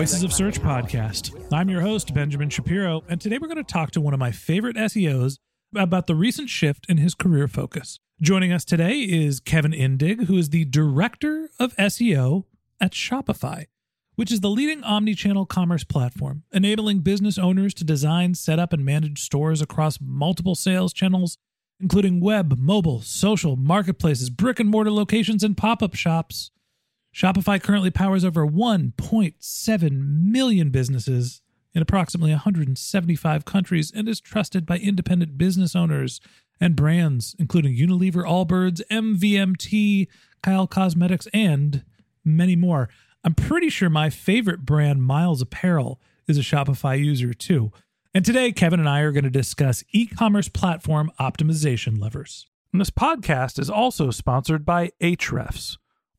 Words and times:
Voices 0.00 0.22
of. 0.22 0.32
Search 0.32 0.58
podcast. 0.62 1.52
I'm 1.52 1.68
your 1.68 1.82
host, 1.82 2.14
Benjamin 2.14 2.48
Shapiro, 2.48 3.04
and 3.10 3.20
today 3.20 3.36
we're 3.36 3.48
going 3.48 3.62
to 3.62 3.62
talk 3.62 3.90
to 3.90 4.00
one 4.00 4.14
of 4.14 4.18
my 4.18 4.32
favorite 4.32 4.76
SEOs 4.76 5.36
about 5.76 6.06
the 6.06 6.14
recent 6.14 6.48
shift 6.48 6.86
in 6.88 6.96
his 6.96 7.14
career 7.14 7.46
focus. 7.46 7.98
Joining 8.18 8.50
us 8.50 8.64
today 8.64 9.00
is 9.00 9.40
Kevin 9.40 9.72
Indig, 9.72 10.24
who 10.24 10.38
is 10.38 10.48
the 10.48 10.64
Director 10.64 11.50
of 11.58 11.76
SEO 11.76 12.44
at 12.80 12.92
Shopify, 12.92 13.66
which 14.14 14.32
is 14.32 14.40
the 14.40 14.48
leading 14.48 14.82
omni-channel 14.82 15.44
commerce 15.44 15.84
platform, 15.84 16.44
enabling 16.50 17.00
business 17.00 17.36
owners 17.36 17.74
to 17.74 17.84
design, 17.84 18.34
set 18.34 18.58
up, 18.58 18.72
and 18.72 18.82
manage 18.82 19.20
stores 19.20 19.60
across 19.60 19.98
multiple 20.00 20.54
sales 20.54 20.94
channels, 20.94 21.36
including 21.78 22.22
web, 22.22 22.56
mobile, 22.58 23.02
social, 23.02 23.54
marketplaces, 23.54 24.30
brick 24.30 24.58
and 24.58 24.70
mortar 24.70 24.92
locations, 24.92 25.44
and 25.44 25.58
pop-up 25.58 25.94
shops. 25.94 26.50
Shopify 27.14 27.60
currently 27.60 27.90
powers 27.90 28.24
over 28.24 28.46
1.7 28.46 29.90
million 30.30 30.70
businesses 30.70 31.42
in 31.72 31.82
approximately 31.82 32.30
175 32.32 33.44
countries 33.44 33.92
and 33.94 34.08
is 34.08 34.20
trusted 34.20 34.66
by 34.66 34.78
independent 34.78 35.38
business 35.38 35.74
owners 35.74 36.20
and 36.60 36.76
brands, 36.76 37.34
including 37.38 37.76
Unilever, 37.76 38.24
Allbirds, 38.24 38.82
MVMT, 38.90 40.08
Kylie 40.42 40.70
Cosmetics, 40.70 41.26
and 41.32 41.84
many 42.24 42.56
more. 42.56 42.88
I'm 43.24 43.34
pretty 43.34 43.68
sure 43.68 43.90
my 43.90 44.10
favorite 44.10 44.64
brand, 44.64 45.02
Miles 45.02 45.42
Apparel, 45.42 46.00
is 46.26 46.38
a 46.38 46.42
Shopify 46.42 47.02
user 47.02 47.34
too. 47.34 47.72
And 48.14 48.24
today, 48.24 48.50
Kevin 48.52 48.80
and 48.80 48.88
I 48.88 49.00
are 49.00 49.12
going 49.12 49.24
to 49.24 49.30
discuss 49.30 49.84
e 49.92 50.06
commerce 50.06 50.48
platform 50.48 51.12
optimization 51.20 52.00
levers. 52.00 52.46
And 52.72 52.80
this 52.80 52.90
podcast 52.90 53.58
is 53.58 53.70
also 53.70 54.10
sponsored 54.10 54.64
by 54.64 54.90
Ahrefs. 55.00 55.76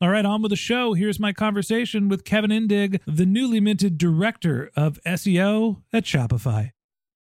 All 0.00 0.10
right, 0.10 0.24
on 0.24 0.42
with 0.42 0.50
the 0.50 0.56
show. 0.56 0.94
Here's 0.94 1.18
my 1.18 1.32
conversation 1.32 2.08
with 2.08 2.22
Kevin 2.22 2.52
Indig, 2.52 3.00
the 3.04 3.26
newly 3.26 3.58
minted 3.58 3.98
director 3.98 4.70
of 4.76 5.00
SEO 5.04 5.82
at 5.92 6.04
Shopify. 6.04 6.70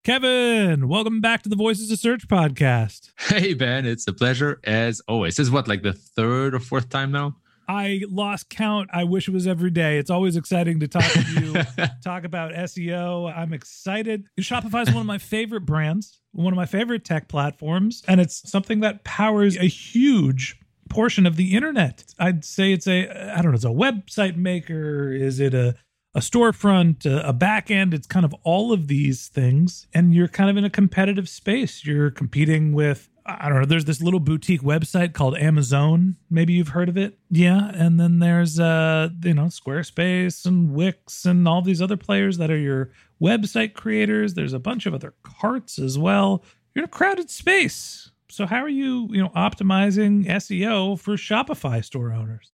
Kevin, 0.04 0.88
welcome 0.88 1.20
back 1.20 1.42
to 1.42 1.50
the 1.50 1.56
Voices 1.56 1.90
of 1.90 1.98
Search 1.98 2.28
podcast. 2.28 3.10
Hey, 3.18 3.56
Ben, 3.56 3.88
it's 3.88 4.08
a 4.08 4.14
pleasure 4.14 4.60
as 4.64 5.02
always. 5.08 5.38
This 5.38 5.48
is 5.48 5.52
what, 5.52 5.68
like 5.68 5.82
the 5.82 5.94
third 5.94 6.54
or 6.54 6.60
fourth 6.60 6.90
time 6.90 7.12
now? 7.12 7.38
I 7.68 8.04
lost 8.12 8.52
count. 8.52 8.92
I 8.94 9.06
wish 9.06 9.28
it 9.28 9.32
was 9.32 9.48
every 9.48 9.72
day. 9.72 9.98
It's 9.98 10.12
always 10.12 10.36
exciting 10.38 10.80
to 10.82 10.88
talk 10.88 11.12
to 11.12 11.42
you, 11.42 11.86
talk 12.04 12.26
about 12.26 12.52
SEO. 12.54 13.36
I'm 13.36 13.54
excited. 13.54 14.26
Shopify 14.40 14.88
is 14.88 14.94
one 14.94 15.02
of 15.02 15.08
my 15.08 15.18
favorite 15.18 15.66
brands, 15.66 16.20
one 16.32 16.54
of 16.54 16.58
my 16.58 16.68
favorite 16.68 17.04
tech 17.04 17.28
platforms, 17.28 18.04
and 18.08 18.22
it's 18.22 18.48
something 18.48 18.82
that 18.82 19.04
powers 19.04 19.58
a 19.58 19.66
huge 19.66 20.60
portion 20.88 21.26
of 21.26 21.36
the 21.36 21.56
internet. 21.56 22.04
I'd 22.20 22.44
say 22.46 22.72
it's 22.72 22.88
a 22.88 23.10
I 23.38 23.42
don't 23.42 23.52
know, 23.52 23.56
it's 23.56 23.64
a 23.64 23.68
website 23.70 24.36
maker, 24.36 25.12
is 25.12 25.40
it 25.40 25.54
a 25.54 25.76
a 26.16 26.20
storefront, 26.20 27.06
a, 27.06 27.30
a 27.30 27.34
back 27.34 27.70
end, 27.70 27.94
it's 27.94 28.08
kind 28.08 28.26
of 28.26 28.34
all 28.44 28.74
of 28.74 28.88
these 28.88 29.28
things 29.28 29.88
and 29.94 30.16
you're 30.16 30.28
kind 30.28 30.50
of 30.50 30.58
in 30.58 30.66
a 30.66 30.70
competitive 30.70 31.30
space. 31.30 31.86
You're 31.86 32.10
competing 32.10 32.74
with 32.74 33.10
I 33.30 33.50
don't 33.50 33.60
know, 33.60 33.66
there's 33.66 33.86
this 33.86 34.02
little 34.02 34.22
boutique 34.22 34.62
website 34.62 35.14
called 35.14 35.38
Amazon. 35.38 36.16
Maybe 36.30 36.54
you've 36.54 36.70
heard 36.70 36.88
of 36.88 36.98
it. 36.98 37.20
Yeah, 37.30 37.72
and 37.74 38.00
then 38.00 38.20
there's 38.20 38.58
uh, 38.58 39.10
you 39.22 39.34
know, 39.34 39.46
Squarespace 39.46 40.46
and 40.46 40.74
Wix 40.74 41.26
and 41.26 41.46
all 41.46 41.62
these 41.62 41.82
other 41.82 41.98
players 41.98 42.38
that 42.38 42.50
are 42.50 42.58
your 42.58 42.92
website 43.22 43.74
creators. 43.74 44.34
There's 44.34 44.54
a 44.54 44.60
bunch 44.60 44.86
of 44.86 44.94
other 44.94 45.14
carts 45.24 45.78
as 45.78 45.98
well. 45.98 46.42
You're 46.74 46.84
in 46.84 46.90
a 46.90 46.92
crowded 46.92 47.30
space. 47.30 48.12
So 48.30 48.46
how 48.46 48.58
are 48.58 48.70
you, 48.70 49.08
you 49.12 49.22
know, 49.22 49.30
optimizing 49.30 50.28
SEO 50.28 51.00
for 51.00 51.16
Shopify 51.16 51.84
store 51.84 52.12
owners? 52.12 52.52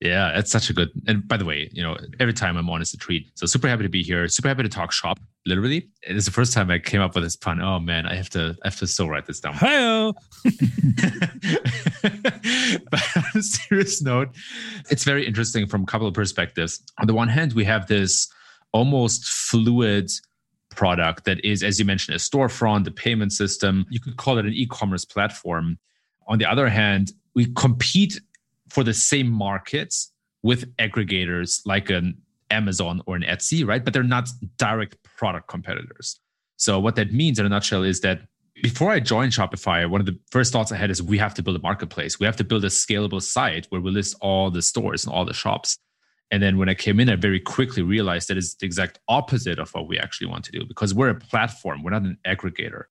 Yeah, 0.00 0.38
it's 0.38 0.50
such 0.50 0.70
a 0.70 0.72
good. 0.72 0.90
And 1.06 1.28
by 1.28 1.36
the 1.36 1.44
way, 1.44 1.68
you 1.72 1.82
know, 1.82 1.98
every 2.18 2.32
time 2.32 2.56
I'm 2.56 2.70
on 2.70 2.80
is 2.80 2.94
a 2.94 2.96
treat. 2.96 3.30
So 3.34 3.46
super 3.46 3.68
happy 3.68 3.82
to 3.82 3.90
be 3.90 4.02
here. 4.02 4.26
Super 4.28 4.48
happy 4.48 4.62
to 4.62 4.68
talk 4.68 4.92
shop. 4.92 5.20
Literally, 5.44 5.90
it 6.02 6.16
is 6.16 6.24
the 6.24 6.30
first 6.30 6.54
time 6.54 6.70
I 6.70 6.78
came 6.78 7.02
up 7.02 7.14
with 7.14 7.24
this 7.24 7.36
pun. 7.36 7.60
Oh 7.60 7.78
man, 7.78 8.06
I 8.06 8.14
have 8.14 8.30
to, 8.30 8.56
I 8.62 8.68
have 8.68 8.78
to 8.78 8.86
still 8.86 9.10
write 9.10 9.26
this 9.26 9.40
down. 9.40 9.52
Hi. 9.54 10.06
but 12.90 13.16
on 13.16 13.24
a 13.34 13.42
serious 13.42 14.00
note, 14.00 14.28
it's 14.90 15.04
very 15.04 15.26
interesting 15.26 15.66
from 15.66 15.82
a 15.82 15.86
couple 15.86 16.06
of 16.06 16.14
perspectives. 16.14 16.80
On 16.98 17.06
the 17.06 17.14
one 17.14 17.28
hand, 17.28 17.52
we 17.52 17.64
have 17.64 17.86
this 17.86 18.26
almost 18.72 19.24
fluid 19.24 20.10
product 20.70 21.24
that 21.24 21.44
is, 21.44 21.62
as 21.62 21.78
you 21.78 21.84
mentioned, 21.84 22.14
a 22.14 22.18
storefront, 22.18 22.86
a 22.86 22.90
payment 22.90 23.32
system. 23.32 23.86
You 23.90 24.00
could 24.00 24.16
call 24.16 24.38
it 24.38 24.46
an 24.46 24.52
e-commerce 24.52 25.04
platform. 25.04 25.78
On 26.28 26.38
the 26.38 26.46
other 26.46 26.68
hand, 26.68 27.12
we 27.34 27.46
compete 27.54 28.20
for 28.68 28.84
the 28.84 28.94
same 28.94 29.28
markets 29.28 30.12
with 30.42 30.74
aggregators 30.76 31.60
like 31.66 31.90
an 31.90 32.16
Amazon 32.50 33.02
or 33.06 33.16
an 33.16 33.22
Etsy, 33.22 33.66
right? 33.66 33.84
But 33.84 33.92
they're 33.92 34.02
not 34.02 34.28
direct 34.56 34.96
product 35.16 35.48
competitors. 35.48 36.18
So 36.56 36.78
what 36.78 36.96
that 36.96 37.12
means 37.12 37.38
in 37.38 37.46
a 37.46 37.48
nutshell 37.48 37.82
is 37.82 38.00
that 38.00 38.22
before 38.62 38.90
I 38.90 39.00
joined 39.00 39.32
Shopify, 39.32 39.88
one 39.88 40.00
of 40.00 40.06
the 40.06 40.18
first 40.30 40.52
thoughts 40.52 40.70
I 40.72 40.76
had 40.76 40.90
is 40.90 41.02
we 41.02 41.18
have 41.18 41.34
to 41.34 41.42
build 41.42 41.56
a 41.56 41.60
marketplace. 41.60 42.20
We 42.20 42.26
have 42.26 42.36
to 42.36 42.44
build 42.44 42.64
a 42.64 42.68
scalable 42.68 43.22
site 43.22 43.66
where 43.70 43.80
we 43.80 43.90
list 43.90 44.16
all 44.20 44.50
the 44.50 44.62
stores 44.62 45.04
and 45.04 45.14
all 45.14 45.24
the 45.24 45.32
shops. 45.32 45.78
And 46.30 46.42
then 46.42 46.58
when 46.58 46.68
I 46.68 46.74
came 46.74 47.00
in, 47.00 47.08
I 47.08 47.16
very 47.16 47.40
quickly 47.40 47.82
realized 47.82 48.28
that 48.28 48.36
it's 48.36 48.54
the 48.54 48.66
exact 48.66 49.00
opposite 49.08 49.58
of 49.58 49.72
what 49.74 49.88
we 49.88 49.98
actually 49.98 50.28
want 50.28 50.44
to 50.44 50.52
do 50.52 50.64
because 50.64 50.94
we're 50.94 51.08
a 51.08 51.14
platform, 51.14 51.82
we're 51.82 51.90
not 51.90 52.02
an 52.02 52.18
aggregator, 52.26 52.84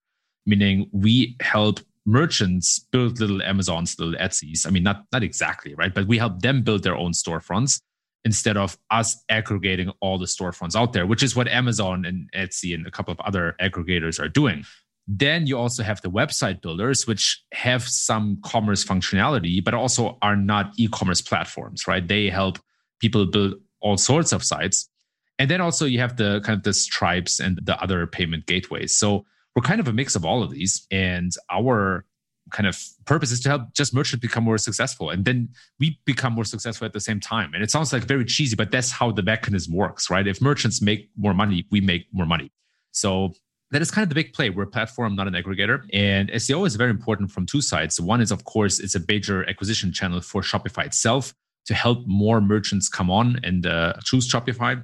meaning 0.46 0.90
we 0.92 1.38
help 1.42 1.80
merchants 2.06 2.80
build 2.92 3.20
little 3.20 3.42
Amazons, 3.42 3.98
little 4.00 4.16
Etsy's. 4.16 4.66
I 4.66 4.72
mean, 4.72 4.84
not 4.84 5.06
not 5.14 5.24
exactly, 5.24 5.74
right? 5.76 5.94
But 5.94 6.08
we 6.08 6.18
help 6.18 6.42
them 6.42 6.64
build 6.64 6.84
their 6.84 6.96
own 6.96 7.14
storefronts 7.14 7.82
instead 8.26 8.58
of 8.58 8.78
us 8.92 9.24
aggregating 9.30 9.92
all 10.02 10.18
the 10.18 10.26
storefronts 10.26 10.76
out 10.76 10.92
there, 10.92 11.06
which 11.06 11.24
is 11.24 11.36
what 11.36 11.48
Amazon 11.48 12.04
and 12.04 12.30
Etsy 12.36 12.74
and 12.76 12.86
a 12.86 12.92
couple 12.92 13.14
of 13.14 13.20
other 13.22 13.56
aggregators 13.62 14.20
are 14.20 14.28
doing. 14.28 14.66
Then 15.08 15.48
you 15.48 15.58
also 15.58 15.82
have 15.82 16.02
the 16.02 16.12
website 16.12 16.62
builders, 16.62 17.08
which 17.08 17.42
have 17.54 17.84
some 17.88 18.40
commerce 18.44 18.84
functionality, 18.84 19.64
but 19.64 19.74
also 19.74 20.18
are 20.22 20.36
not 20.36 20.74
e 20.78 20.88
commerce 20.88 21.22
platforms, 21.22 21.88
right? 21.88 22.06
They 22.06 22.30
help 22.30 22.60
people 23.00 23.26
build 23.26 23.56
all 23.82 23.98
sorts 23.98 24.32
of 24.32 24.44
sites. 24.44 24.90
And 25.38 25.50
then 25.50 25.62
also 25.62 25.86
you 25.86 26.00
have 26.00 26.18
the 26.18 26.42
kind 26.42 26.58
of 26.58 26.64
the 26.64 26.74
Stripes 26.74 27.40
and 27.40 27.60
the 27.64 27.82
other 27.82 28.06
payment 28.06 28.46
gateways. 28.46 28.96
So 28.96 29.26
we're 29.56 29.64
kind 29.64 29.80
of 29.80 29.88
a 29.88 29.94
mix 29.94 30.16
of 30.16 30.26
all 30.26 30.44
of 30.44 30.52
these. 30.52 30.86
And 30.92 31.32
our 31.50 32.06
kind 32.52 32.68
of 32.68 32.78
purpose 33.06 33.32
is 33.32 33.40
to 33.42 33.50
help 33.50 33.74
just 33.74 33.94
merchants 33.94 34.22
become 34.22 34.44
more 34.44 34.58
successful. 34.58 35.10
And 35.12 35.24
then 35.24 35.50
we 35.80 36.00
become 36.06 36.34
more 36.34 36.44
successful 36.44 36.86
at 36.86 36.94
the 36.94 37.00
same 37.00 37.20
time. 37.20 37.54
And 37.54 37.64
it 37.64 37.72
sounds 37.72 37.94
like 37.94 38.04
very 38.04 38.26
cheesy, 38.26 38.56
but 38.56 38.72
that's 38.72 38.92
how 38.92 39.12
the 39.12 39.24
mechanism 39.24 39.74
works, 39.74 40.10
right? 40.10 40.28
If 40.28 40.42
merchants 40.42 40.82
make 40.82 41.10
more 41.16 41.34
money, 41.34 41.66
we 41.72 41.80
make 41.80 42.08
more 42.12 42.26
money. 42.26 42.52
So 42.92 43.34
that 43.72 43.82
is 43.82 43.92
kind 43.92 44.04
of 44.04 44.10
the 44.10 44.16
big 44.16 44.34
play. 44.34 44.50
We're 44.50 44.64
a 44.64 44.68
platform, 44.68 45.16
not 45.16 45.28
an 45.28 45.36
aggregator. 45.36 45.84
And 45.94 46.30
SEO 46.32 46.66
is 46.66 46.76
very 46.76 46.90
important 46.90 47.32
from 47.32 47.46
two 47.46 47.62
sides. 47.62 48.02
One 48.02 48.20
is, 48.20 48.32
of 48.32 48.44
course, 48.46 48.80
it's 48.80 48.96
a 48.96 49.02
major 49.08 49.48
acquisition 49.48 49.94
channel 49.94 50.22
for 50.22 50.42
Shopify 50.42 50.86
itself 50.86 51.34
to 51.70 51.76
help 51.76 52.00
more 52.08 52.42
merchants 52.42 52.90
come 52.90 53.12
on 53.12 53.40
and 53.44 53.68
uh, 53.68 53.94
choose 54.04 54.28
Shopify. 54.28 54.84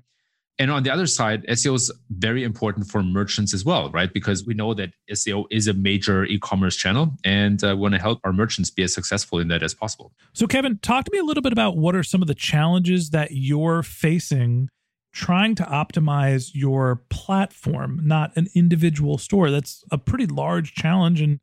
And 0.60 0.70
on 0.70 0.84
the 0.84 0.92
other 0.92 1.08
side, 1.08 1.44
SEO 1.48 1.74
is 1.74 1.92
very 2.12 2.44
important 2.44 2.86
for 2.92 3.02
merchants 3.02 3.56
as 3.56 3.66
well, 3.66 3.90
right? 3.90 4.14
Because 4.14 4.46
we 4.46 4.54
know 4.54 4.76
that 4.76 4.92
SEO 5.12 5.46
is 5.50 5.68
a 5.68 5.74
major 5.74 6.26
e 6.26 6.38
commerce 6.38 6.76
channel 6.76 7.16
and 7.24 7.64
uh, 7.64 7.76
want 7.76 7.96
to 7.96 8.00
help 8.00 8.20
our 8.24 8.32
merchants 8.32 8.70
be 8.70 8.84
as 8.84 8.94
successful 8.94 9.40
in 9.40 9.48
that 9.48 9.64
as 9.64 9.74
possible. 9.74 10.14
So, 10.34 10.46
Kevin, 10.46 10.78
talk 10.78 11.06
to 11.06 11.12
me 11.12 11.18
a 11.18 11.24
little 11.24 11.42
bit 11.42 11.54
about 11.54 11.76
what 11.76 11.96
are 11.96 12.04
some 12.04 12.22
of 12.22 12.28
the 12.28 12.36
challenges 12.36 13.10
that 13.10 13.32
you're 13.32 13.82
facing 13.82 14.70
trying 15.12 15.56
to 15.56 15.64
optimize 15.64 16.52
your 16.54 17.02
platform, 17.10 18.02
not 18.04 18.32
an 18.38 18.48
individual 18.54 19.18
store. 19.18 19.50
That's 19.50 19.84
a 19.90 19.98
pretty 19.98 20.28
large 20.28 20.76
challenge 20.76 21.20
and 21.20 21.40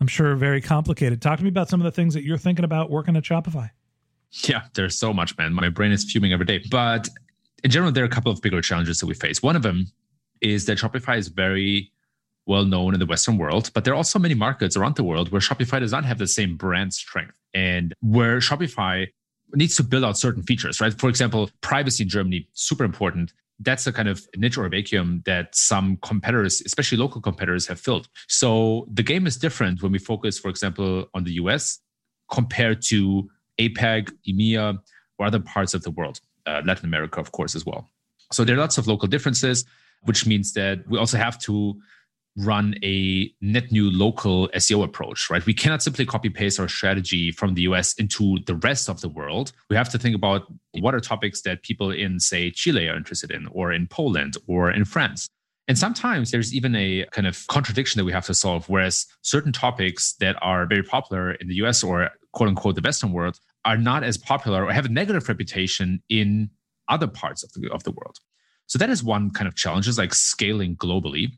I'm 0.00 0.06
sure 0.06 0.34
very 0.36 0.60
complicated. 0.60 1.20
Talk 1.20 1.38
to 1.38 1.44
me 1.44 1.50
about 1.50 1.68
some 1.68 1.80
of 1.80 1.84
the 1.84 1.90
things 1.90 2.14
that 2.14 2.24
you're 2.24 2.38
thinking 2.38 2.64
about 2.64 2.90
working 2.90 3.16
at 3.16 3.24
Shopify. 3.24 3.70
Yeah, 4.30 4.62
there's 4.74 4.98
so 4.98 5.12
much, 5.12 5.36
man. 5.38 5.54
My 5.54 5.68
brain 5.68 5.92
is 5.92 6.04
fuming 6.04 6.32
every 6.32 6.46
day. 6.46 6.62
But 6.70 7.08
in 7.64 7.70
general, 7.70 7.92
there 7.92 8.04
are 8.04 8.06
a 8.06 8.10
couple 8.10 8.30
of 8.30 8.40
bigger 8.42 8.60
challenges 8.60 9.00
that 9.00 9.06
we 9.06 9.14
face. 9.14 9.42
One 9.42 9.56
of 9.56 9.62
them 9.62 9.86
is 10.40 10.66
that 10.66 10.78
Shopify 10.78 11.18
is 11.18 11.28
very 11.28 11.90
well 12.46 12.64
known 12.64 12.94
in 12.94 13.00
the 13.00 13.06
Western 13.06 13.36
world, 13.36 13.70
but 13.74 13.84
there 13.84 13.92
are 13.92 13.96
also 13.96 14.18
many 14.18 14.34
markets 14.34 14.76
around 14.76 14.96
the 14.96 15.04
world 15.04 15.30
where 15.30 15.40
Shopify 15.40 15.80
does 15.80 15.92
not 15.92 16.04
have 16.04 16.18
the 16.18 16.26
same 16.26 16.56
brand 16.56 16.94
strength 16.94 17.38
and 17.52 17.94
where 18.00 18.38
Shopify 18.38 19.06
needs 19.54 19.76
to 19.76 19.82
build 19.82 20.04
out 20.04 20.16
certain 20.16 20.42
features, 20.42 20.80
right? 20.80 20.98
For 20.98 21.08
example, 21.08 21.50
privacy 21.60 22.04
in 22.04 22.08
Germany, 22.08 22.48
super 22.54 22.84
important. 22.84 23.32
That's 23.60 23.86
a 23.86 23.92
kind 23.92 24.08
of 24.08 24.26
niche 24.36 24.56
or 24.56 24.68
vacuum 24.68 25.22
that 25.26 25.54
some 25.54 25.98
competitors, 26.02 26.62
especially 26.64 26.96
local 26.98 27.20
competitors, 27.20 27.66
have 27.66 27.80
filled. 27.80 28.08
So 28.28 28.86
the 28.92 29.02
game 29.02 29.26
is 29.26 29.36
different 29.36 29.82
when 29.82 29.92
we 29.92 29.98
focus, 29.98 30.38
for 30.38 30.48
example, 30.48 31.06
on 31.12 31.24
the 31.24 31.32
US 31.32 31.80
compared 32.30 32.82
to 32.82 33.28
APAC, 33.58 34.10
EMEA, 34.28 34.78
or 35.18 35.26
other 35.26 35.40
parts 35.40 35.74
of 35.74 35.82
the 35.82 35.90
world 35.90 36.20
uh, 36.48 36.62
Latin 36.64 36.86
America, 36.86 37.20
of 37.20 37.32
course, 37.32 37.54
as 37.54 37.64
well. 37.66 37.88
So 38.32 38.44
there 38.44 38.56
are 38.56 38.58
lots 38.58 38.78
of 38.78 38.86
local 38.86 39.08
differences, 39.08 39.64
which 40.02 40.26
means 40.26 40.52
that 40.54 40.86
we 40.88 40.98
also 40.98 41.18
have 41.18 41.38
to 41.40 41.78
run 42.36 42.74
a 42.84 43.32
net 43.40 43.72
new 43.72 43.90
local 43.90 44.48
SEO 44.50 44.84
approach, 44.84 45.28
right? 45.28 45.44
We 45.44 45.54
cannot 45.54 45.82
simply 45.82 46.06
copy 46.06 46.30
paste 46.30 46.60
our 46.60 46.68
strategy 46.68 47.32
from 47.32 47.54
the 47.54 47.62
US 47.62 47.94
into 47.94 48.38
the 48.46 48.54
rest 48.56 48.88
of 48.88 49.00
the 49.00 49.08
world. 49.08 49.52
We 49.70 49.76
have 49.76 49.88
to 49.90 49.98
think 49.98 50.14
about 50.14 50.42
what 50.78 50.94
are 50.94 51.00
topics 51.00 51.42
that 51.42 51.62
people 51.62 51.90
in, 51.90 52.20
say, 52.20 52.50
Chile 52.50 52.88
are 52.88 52.96
interested 52.96 53.32
in, 53.32 53.48
or 53.48 53.72
in 53.72 53.88
Poland, 53.88 54.36
or 54.46 54.70
in 54.70 54.84
France. 54.84 55.28
And 55.66 55.76
sometimes 55.76 56.30
there's 56.30 56.54
even 56.54 56.74
a 56.76 57.06
kind 57.10 57.26
of 57.26 57.46
contradiction 57.48 57.98
that 57.98 58.04
we 58.04 58.12
have 58.12 58.26
to 58.26 58.34
solve, 58.34 58.68
whereas 58.68 59.06
certain 59.22 59.52
topics 59.52 60.14
that 60.20 60.36
are 60.40 60.64
very 60.64 60.82
popular 60.82 61.32
in 61.32 61.48
the 61.48 61.56
US 61.56 61.82
or 61.82 62.10
quote 62.32 62.48
unquote 62.48 62.76
the 62.76 62.80
Western 62.80 63.12
world 63.12 63.40
are 63.68 63.76
not 63.76 64.02
as 64.02 64.16
popular 64.16 64.64
or 64.64 64.72
have 64.72 64.86
a 64.86 64.88
negative 64.88 65.28
reputation 65.28 66.02
in 66.08 66.48
other 66.88 67.06
parts 67.06 67.44
of 67.44 67.52
the, 67.52 67.70
of 67.70 67.84
the 67.84 67.90
world. 67.90 68.16
So 68.66 68.78
that 68.78 68.88
is 68.88 69.04
one 69.04 69.30
kind 69.30 69.46
of 69.46 69.54
challenge 69.54 69.86
is 69.86 69.98
like 69.98 70.14
scaling 70.14 70.74
globally. 70.76 71.32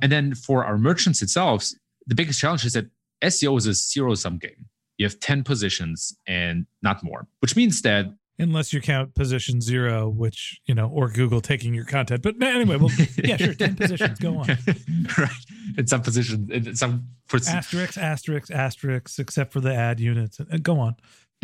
And 0.00 0.10
then 0.10 0.34
for 0.34 0.64
our 0.64 0.78
merchants 0.78 1.20
itself, 1.20 1.68
the 2.06 2.14
biggest 2.14 2.40
challenge 2.40 2.64
is 2.64 2.72
that 2.72 2.86
SEO 3.22 3.58
is 3.58 3.66
a 3.66 3.74
zero 3.74 4.14
sum 4.14 4.38
game. 4.38 4.64
You 4.96 5.04
have 5.04 5.20
10 5.20 5.44
positions 5.44 6.16
and 6.26 6.64
not 6.82 7.04
more, 7.04 7.28
which 7.40 7.54
means 7.54 7.82
that 7.82 8.06
unless 8.38 8.72
you 8.72 8.80
count 8.80 9.14
position 9.14 9.60
zero, 9.60 10.08
which 10.08 10.60
you 10.66 10.74
know, 10.74 10.88
or 10.88 11.08
Google 11.08 11.40
taking 11.40 11.74
your 11.74 11.84
content. 11.84 12.22
But 12.22 12.42
anyway, 12.42 12.76
well, 12.76 12.90
yeah, 13.22 13.36
sure, 13.36 13.54
ten 13.54 13.76
positions. 13.76 14.18
Go 14.18 14.38
on. 14.38 14.46
right, 15.18 15.30
in 15.78 15.86
some 15.86 16.02
positions, 16.02 16.50
in 16.50 16.74
some 16.74 17.08
for 17.26 17.36
asterisk, 17.36 17.96
asterisk, 17.96 18.50
asterisk, 18.50 19.18
except 19.18 19.52
for 19.52 19.60
the 19.60 19.74
ad 19.74 20.00
units. 20.00 20.40
Go 20.62 20.80
on. 20.80 20.96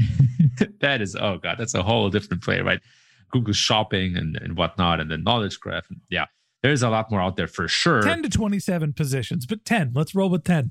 that 0.80 1.00
is, 1.00 1.16
oh 1.16 1.38
god, 1.38 1.56
that's 1.58 1.74
a 1.74 1.82
whole 1.82 2.10
different 2.10 2.42
play, 2.42 2.60
right? 2.60 2.80
Google 3.30 3.52
Shopping 3.52 4.16
and 4.16 4.36
and 4.36 4.56
whatnot, 4.56 5.00
and 5.00 5.10
the 5.10 5.18
Knowledge 5.18 5.60
Graph. 5.60 5.84
And 5.88 6.00
yeah, 6.10 6.26
there's 6.62 6.82
a 6.82 6.90
lot 6.90 7.10
more 7.10 7.20
out 7.20 7.36
there 7.36 7.46
for 7.46 7.68
sure. 7.68 8.02
Ten 8.02 8.22
to 8.22 8.28
twenty-seven 8.28 8.92
positions, 8.94 9.46
but 9.46 9.64
ten. 9.64 9.92
Let's 9.94 10.14
roll 10.14 10.30
with 10.30 10.44
ten. 10.44 10.70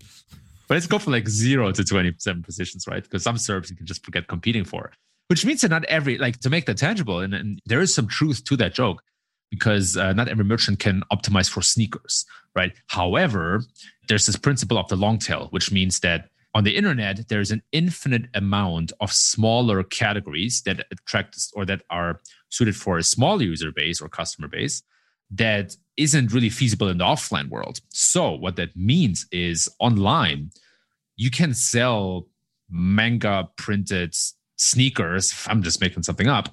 But 0.68 0.76
let's 0.76 0.88
go 0.88 1.00
from 1.00 1.14
like 1.14 1.28
zero 1.28 1.72
to 1.72 1.84
twenty-seven 1.84 2.44
positions, 2.44 2.86
right? 2.88 3.04
Because 3.04 3.24
some 3.24 3.36
SERPs 3.36 3.70
you 3.70 3.76
can 3.76 3.86
just 3.86 4.04
forget 4.04 4.28
competing 4.28 4.66
for 4.66 4.92
which 5.30 5.46
means 5.46 5.62
that 5.62 5.70
not 5.70 5.86
every 5.86 6.18
like 6.18 6.40
to 6.40 6.50
make 6.50 6.66
that 6.66 6.78
tangible 6.78 7.20
and, 7.20 7.34
and 7.34 7.62
there 7.66 7.80
is 7.80 7.94
some 7.94 8.08
truth 8.08 8.44
to 8.44 8.58
that 8.58 8.74
joke 8.74 9.02
because 9.50 9.96
uh, 9.96 10.12
not 10.14 10.28
every 10.28 10.44
merchant 10.44 10.80
can 10.80 11.02
optimize 11.12 11.50
for 11.50 11.62
sneakers 11.62 12.26
right 12.56 12.74
however 12.88 13.62
there's 14.10 14.26
this 14.26 14.36
principle 14.36 14.78
of 14.78 14.88
the 14.90 14.96
long 14.96 15.18
tail 15.18 15.48
which 15.52 15.72
means 15.72 16.02
that 16.02 16.30
on 16.54 16.64
the 16.64 16.76
internet 16.76 17.28
there's 17.30 17.52
an 17.52 17.62
infinite 17.72 18.26
amount 18.34 18.92
of 19.00 19.12
smaller 19.12 19.84
categories 19.84 20.62
that 20.64 20.86
attract 20.92 21.38
or 21.54 21.66
that 21.66 21.82
are 21.90 22.22
suited 22.50 22.76
for 22.76 22.98
a 22.98 23.04
small 23.04 23.42
user 23.42 23.72
base 23.72 24.02
or 24.02 24.10
customer 24.10 24.48
base 24.48 24.82
that 25.32 25.76
isn't 25.98 26.34
really 26.34 26.50
feasible 26.50 26.88
in 26.88 26.98
the 26.98 27.04
offline 27.04 27.50
world 27.50 27.80
so 27.90 28.32
what 28.32 28.56
that 28.56 28.76
means 28.76 29.28
is 29.32 29.70
online 29.80 30.50
you 31.16 31.30
can 31.30 31.54
sell 31.54 32.28
manga 32.70 33.50
printed 33.58 34.16
sneakers, 34.60 35.34
I'm 35.48 35.64
just 35.64 35.82
making 35.82 36.04
something 36.04 36.28
up, 36.28 36.50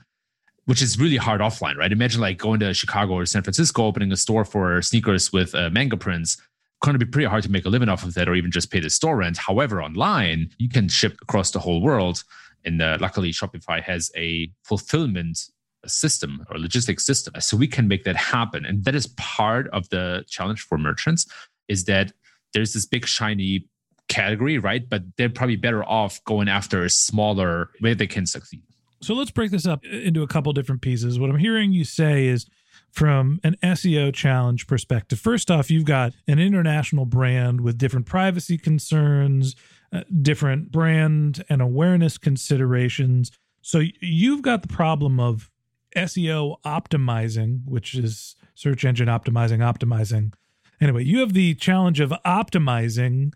which 0.64 0.80
is 0.80 0.98
really 0.98 1.16
hard 1.16 1.40
offline, 1.40 1.76
right? 1.76 1.92
Imagine 1.92 2.20
like 2.20 2.38
going 2.38 2.60
to 2.60 2.72
Chicago 2.72 3.14
or 3.14 3.26
San 3.26 3.42
Francisco, 3.42 3.84
opening 3.84 4.12
a 4.12 4.16
store 4.16 4.44
for 4.44 4.80
sneakers 4.80 5.32
with 5.32 5.54
uh, 5.54 5.68
manga 5.70 5.96
prints. 5.96 6.40
Going 6.82 6.98
to 6.98 7.04
be 7.04 7.10
pretty 7.10 7.26
hard 7.26 7.42
to 7.44 7.50
make 7.50 7.64
a 7.64 7.68
living 7.68 7.88
off 7.88 8.04
of 8.04 8.14
that 8.14 8.28
or 8.28 8.34
even 8.34 8.50
just 8.50 8.70
pay 8.70 8.80
the 8.80 8.90
store 8.90 9.16
rent. 9.16 9.38
However, 9.38 9.82
online, 9.82 10.50
you 10.58 10.68
can 10.68 10.88
ship 10.88 11.16
across 11.22 11.50
the 11.50 11.58
whole 11.58 11.80
world. 11.80 12.22
And 12.64 12.82
uh, 12.82 12.98
luckily, 13.00 13.32
Shopify 13.32 13.82
has 13.82 14.10
a 14.16 14.50
fulfillment 14.62 15.38
system 15.86 16.44
or 16.50 16.58
logistics 16.58 17.06
system. 17.06 17.34
So 17.40 17.56
we 17.56 17.68
can 17.68 17.88
make 17.88 18.04
that 18.04 18.16
happen. 18.16 18.64
And 18.64 18.84
that 18.84 18.94
is 18.94 19.06
part 19.16 19.68
of 19.68 19.88
the 19.88 20.24
challenge 20.28 20.60
for 20.62 20.78
merchants 20.78 21.26
is 21.68 21.84
that 21.84 22.12
there's 22.52 22.72
this 22.72 22.86
big, 22.86 23.06
shiny 23.06 23.66
category, 24.08 24.58
right? 24.58 24.88
But 24.88 25.02
they're 25.16 25.28
probably 25.28 25.56
better 25.56 25.84
off 25.84 26.22
going 26.24 26.48
after 26.48 26.84
a 26.84 26.90
smaller 26.90 27.70
where 27.80 27.94
they 27.94 28.06
can 28.06 28.26
succeed. 28.26 28.62
So 29.02 29.14
let's 29.14 29.30
break 29.30 29.50
this 29.50 29.66
up 29.66 29.84
into 29.84 30.22
a 30.22 30.26
couple 30.26 30.52
different 30.52 30.80
pieces. 30.80 31.18
What 31.18 31.30
I'm 31.30 31.38
hearing 31.38 31.72
you 31.72 31.84
say 31.84 32.26
is 32.26 32.46
from 32.90 33.40
an 33.44 33.56
SEO 33.62 34.14
challenge 34.14 34.66
perspective. 34.66 35.18
First 35.18 35.50
off, 35.50 35.70
you've 35.70 35.84
got 35.84 36.12
an 36.26 36.38
international 36.38 37.04
brand 37.04 37.60
with 37.60 37.76
different 37.76 38.06
privacy 38.06 38.56
concerns, 38.56 39.54
uh, 39.92 40.02
different 40.22 40.72
brand 40.72 41.44
and 41.48 41.60
awareness 41.60 42.18
considerations. 42.18 43.30
So 43.60 43.82
you've 44.00 44.42
got 44.42 44.62
the 44.62 44.68
problem 44.68 45.20
of 45.20 45.50
SEO 45.94 46.56
optimizing, 46.64 47.60
which 47.66 47.94
is 47.94 48.36
search 48.54 48.84
engine 48.84 49.08
optimizing, 49.08 49.58
optimizing. 49.58 50.32
Anyway, 50.80 51.04
you 51.04 51.20
have 51.20 51.32
the 51.32 51.54
challenge 51.54 52.00
of 52.00 52.12
optimizing 52.24 53.32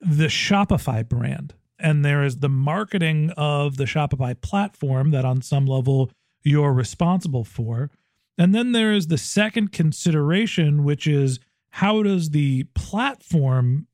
the 0.00 0.26
Shopify 0.26 1.06
brand. 1.06 1.54
And 1.78 2.04
there 2.04 2.24
is 2.24 2.38
the 2.38 2.48
marketing 2.48 3.30
of 3.36 3.76
the 3.76 3.84
Shopify 3.84 4.40
platform 4.40 5.10
that, 5.10 5.24
on 5.24 5.42
some 5.42 5.66
level, 5.66 6.10
you're 6.42 6.72
responsible 6.72 7.44
for. 7.44 7.90
And 8.38 8.54
then 8.54 8.72
there 8.72 8.92
is 8.92 9.08
the 9.08 9.18
second 9.18 9.72
consideration, 9.72 10.84
which 10.84 11.06
is 11.06 11.40
how 11.70 12.02
does 12.02 12.30
the 12.30 12.64
platform 12.74 13.86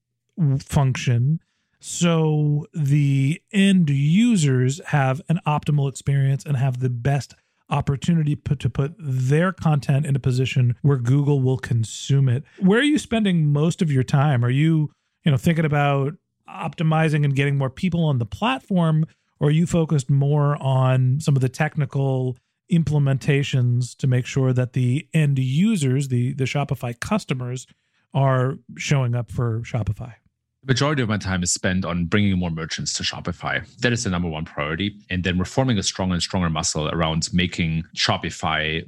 function 0.58 1.40
so 1.80 2.66
the 2.72 3.42
end 3.52 3.90
users 3.90 4.80
have 4.86 5.20
an 5.28 5.38
optimal 5.46 5.88
experience 5.88 6.44
and 6.44 6.56
have 6.56 6.80
the 6.80 6.88
best 6.88 7.34
opportunity 7.68 8.36
put, 8.36 8.58
to 8.60 8.70
put 8.70 8.94
their 8.98 9.52
content 9.52 10.06
in 10.06 10.16
a 10.16 10.18
position 10.18 10.76
where 10.80 10.96
Google 10.96 11.40
will 11.40 11.58
consume 11.58 12.28
it. 12.28 12.42
Where 12.58 12.80
are 12.80 12.84
you 12.84 12.98
spending 12.98 13.52
most 13.52 13.82
of 13.82 13.92
your 13.92 14.02
time? 14.02 14.44
Are 14.44 14.50
you 14.50 14.92
you 15.24 15.30
know, 15.30 15.36
thinking 15.36 15.64
about 15.64 16.14
optimizing 16.48 17.24
and 17.24 17.34
getting 17.34 17.56
more 17.56 17.70
people 17.70 18.04
on 18.04 18.18
the 18.18 18.26
platform, 18.26 19.06
or 19.40 19.48
are 19.48 19.52
you 19.52 19.66
focused 19.66 20.10
more 20.10 20.56
on 20.62 21.20
some 21.20 21.36
of 21.36 21.42
the 21.42 21.48
technical 21.48 22.36
implementations 22.73 23.97
to 23.97 24.06
make 24.06 24.26
sure 24.26 24.52
that 24.52 24.73
the 24.73 25.09
end 25.12 25.38
users, 25.38 26.09
the 26.09 26.35
the 26.35 26.44
Shopify 26.44 26.99
customers, 26.99 27.66
are 28.12 28.59
showing 28.76 29.14
up 29.14 29.30
for 29.30 29.61
Shopify? 29.61 30.14
The 30.62 30.73
majority 30.73 31.02
of 31.02 31.11
my 31.11 31.18
time 31.18 31.42
is 31.42 31.52
spent 31.52 31.85
on 31.85 32.06
bringing 32.06 32.38
more 32.38 32.50
merchants 32.50 32.94
to 32.94 33.02
Shopify. 33.02 33.68
That 33.80 33.92
is 33.92 34.04
the 34.04 34.11
number 34.11 34.28
one 34.30 34.47
priority. 34.47 34.99
And 35.11 35.23
then 35.23 35.37
we're 35.37 35.44
forming 35.44 35.76
a 35.76 35.83
stronger 35.83 36.14
and 36.14 36.23
stronger 36.23 36.49
muscle 36.49 36.88
around 36.88 37.28
making 37.35 37.85
Shopify 37.94 38.83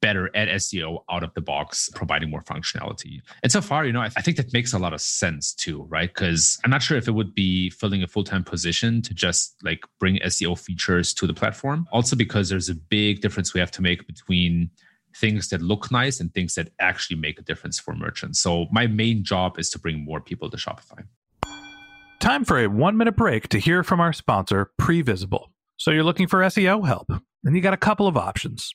better 0.00 0.34
at 0.34 0.48
SEO 0.48 1.02
out 1.10 1.22
of 1.22 1.32
the 1.34 1.40
box, 1.40 1.90
providing 1.94 2.30
more 2.30 2.42
functionality. 2.42 3.20
And 3.42 3.50
so 3.50 3.60
far, 3.60 3.84
you 3.84 3.92
know, 3.92 4.00
I, 4.00 4.08
th- 4.08 4.14
I 4.16 4.20
think 4.20 4.36
that 4.36 4.52
makes 4.52 4.72
a 4.72 4.78
lot 4.78 4.92
of 4.92 5.00
sense 5.00 5.52
too, 5.52 5.84
right? 5.88 6.12
Because 6.12 6.58
I'm 6.64 6.70
not 6.70 6.82
sure 6.82 6.96
if 6.96 7.08
it 7.08 7.12
would 7.12 7.34
be 7.34 7.70
filling 7.70 8.02
a 8.02 8.06
full 8.06 8.24
time 8.24 8.44
position 8.44 9.02
to 9.02 9.14
just 9.14 9.56
like 9.62 9.84
bring 9.98 10.18
SEO 10.20 10.58
features 10.58 11.12
to 11.14 11.26
the 11.26 11.34
platform. 11.34 11.86
Also, 11.92 12.16
because 12.16 12.48
there's 12.48 12.68
a 12.68 12.74
big 12.74 13.20
difference 13.20 13.54
we 13.54 13.60
have 13.60 13.70
to 13.72 13.82
make 13.82 14.06
between 14.06 14.70
things 15.16 15.48
that 15.48 15.62
look 15.62 15.90
nice 15.90 16.20
and 16.20 16.32
things 16.32 16.54
that 16.54 16.70
actually 16.78 17.16
make 17.16 17.38
a 17.38 17.42
difference 17.42 17.78
for 17.78 17.94
merchants. 17.94 18.38
So 18.38 18.66
my 18.70 18.86
main 18.86 19.24
job 19.24 19.58
is 19.58 19.70
to 19.70 19.78
bring 19.78 20.04
more 20.04 20.20
people 20.20 20.50
to 20.50 20.56
Shopify. 20.56 21.04
Time 22.20 22.44
for 22.44 22.58
a 22.58 22.66
one 22.66 22.96
minute 22.96 23.16
break 23.16 23.48
to 23.48 23.58
hear 23.58 23.82
from 23.82 24.00
our 24.00 24.12
sponsor, 24.12 24.70
Previsible. 24.80 25.46
So 25.76 25.92
you're 25.92 26.04
looking 26.04 26.26
for 26.26 26.40
SEO 26.40 26.86
help, 26.86 27.08
and 27.44 27.54
you 27.54 27.62
got 27.62 27.74
a 27.74 27.78
couple 27.78 28.08
of 28.08 28.16
options. 28.16 28.74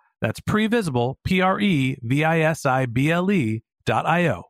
That's 0.21 0.39
Previsible, 0.39 1.15
P 1.23 1.41
R 1.41 1.59
E 1.59 1.97
V 2.01 2.23
I 2.23 2.39
S 2.41 2.65
I 2.65 2.85
B 2.85 3.11
L 3.11 3.31
E 3.31 3.63
dot 3.85 4.05
I 4.05 4.27
O. 4.27 4.43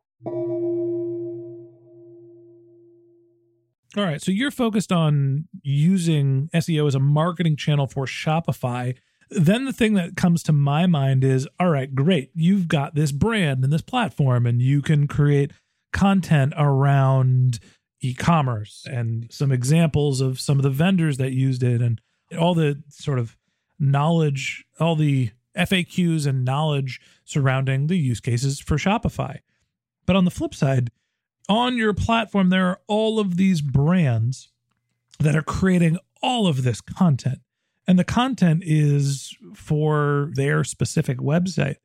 All 3.97 4.05
right. 4.05 4.21
So 4.21 4.31
you're 4.31 4.51
focused 4.51 4.91
on 4.91 5.47
using 5.63 6.49
SEO 6.53 6.87
as 6.87 6.95
a 6.95 6.99
marketing 6.99 7.57
channel 7.57 7.87
for 7.87 8.05
Shopify. 8.05 8.95
Then 9.29 9.65
the 9.65 9.73
thing 9.73 9.93
that 9.95 10.15
comes 10.15 10.43
to 10.43 10.53
my 10.53 10.87
mind 10.87 11.23
is 11.23 11.47
all 11.59 11.69
right, 11.69 11.93
great. 11.93 12.31
You've 12.35 12.67
got 12.67 12.95
this 12.95 13.11
brand 13.11 13.63
and 13.63 13.71
this 13.71 13.81
platform, 13.81 14.45
and 14.45 14.61
you 14.61 14.81
can 14.81 15.07
create 15.07 15.51
content 15.93 16.53
around 16.57 17.59
e 18.01 18.13
commerce 18.13 18.85
and 18.89 19.27
some 19.31 19.51
examples 19.51 20.21
of 20.21 20.39
some 20.39 20.57
of 20.57 20.63
the 20.63 20.69
vendors 20.69 21.17
that 21.17 21.31
used 21.31 21.63
it 21.63 21.81
and 21.81 22.01
all 22.37 22.53
the 22.53 22.81
sort 22.89 23.19
of 23.19 23.37
knowledge, 23.79 24.65
all 24.79 24.95
the 24.95 25.31
FAQs 25.55 26.25
and 26.25 26.45
knowledge 26.45 26.99
surrounding 27.25 27.87
the 27.87 27.97
use 27.97 28.19
cases 28.19 28.59
for 28.59 28.77
Shopify. 28.77 29.39
But 30.05 30.15
on 30.15 30.25
the 30.25 30.31
flip 30.31 30.53
side, 30.53 30.91
on 31.49 31.77
your 31.77 31.93
platform, 31.93 32.49
there 32.49 32.67
are 32.67 32.79
all 32.87 33.19
of 33.19 33.37
these 33.37 33.61
brands 33.61 34.49
that 35.19 35.35
are 35.35 35.41
creating 35.41 35.97
all 36.21 36.47
of 36.47 36.63
this 36.63 36.81
content. 36.81 37.39
And 37.87 37.97
the 37.97 38.03
content 38.03 38.63
is 38.65 39.35
for 39.55 40.31
their 40.35 40.63
specific 40.63 41.17
website. 41.17 41.75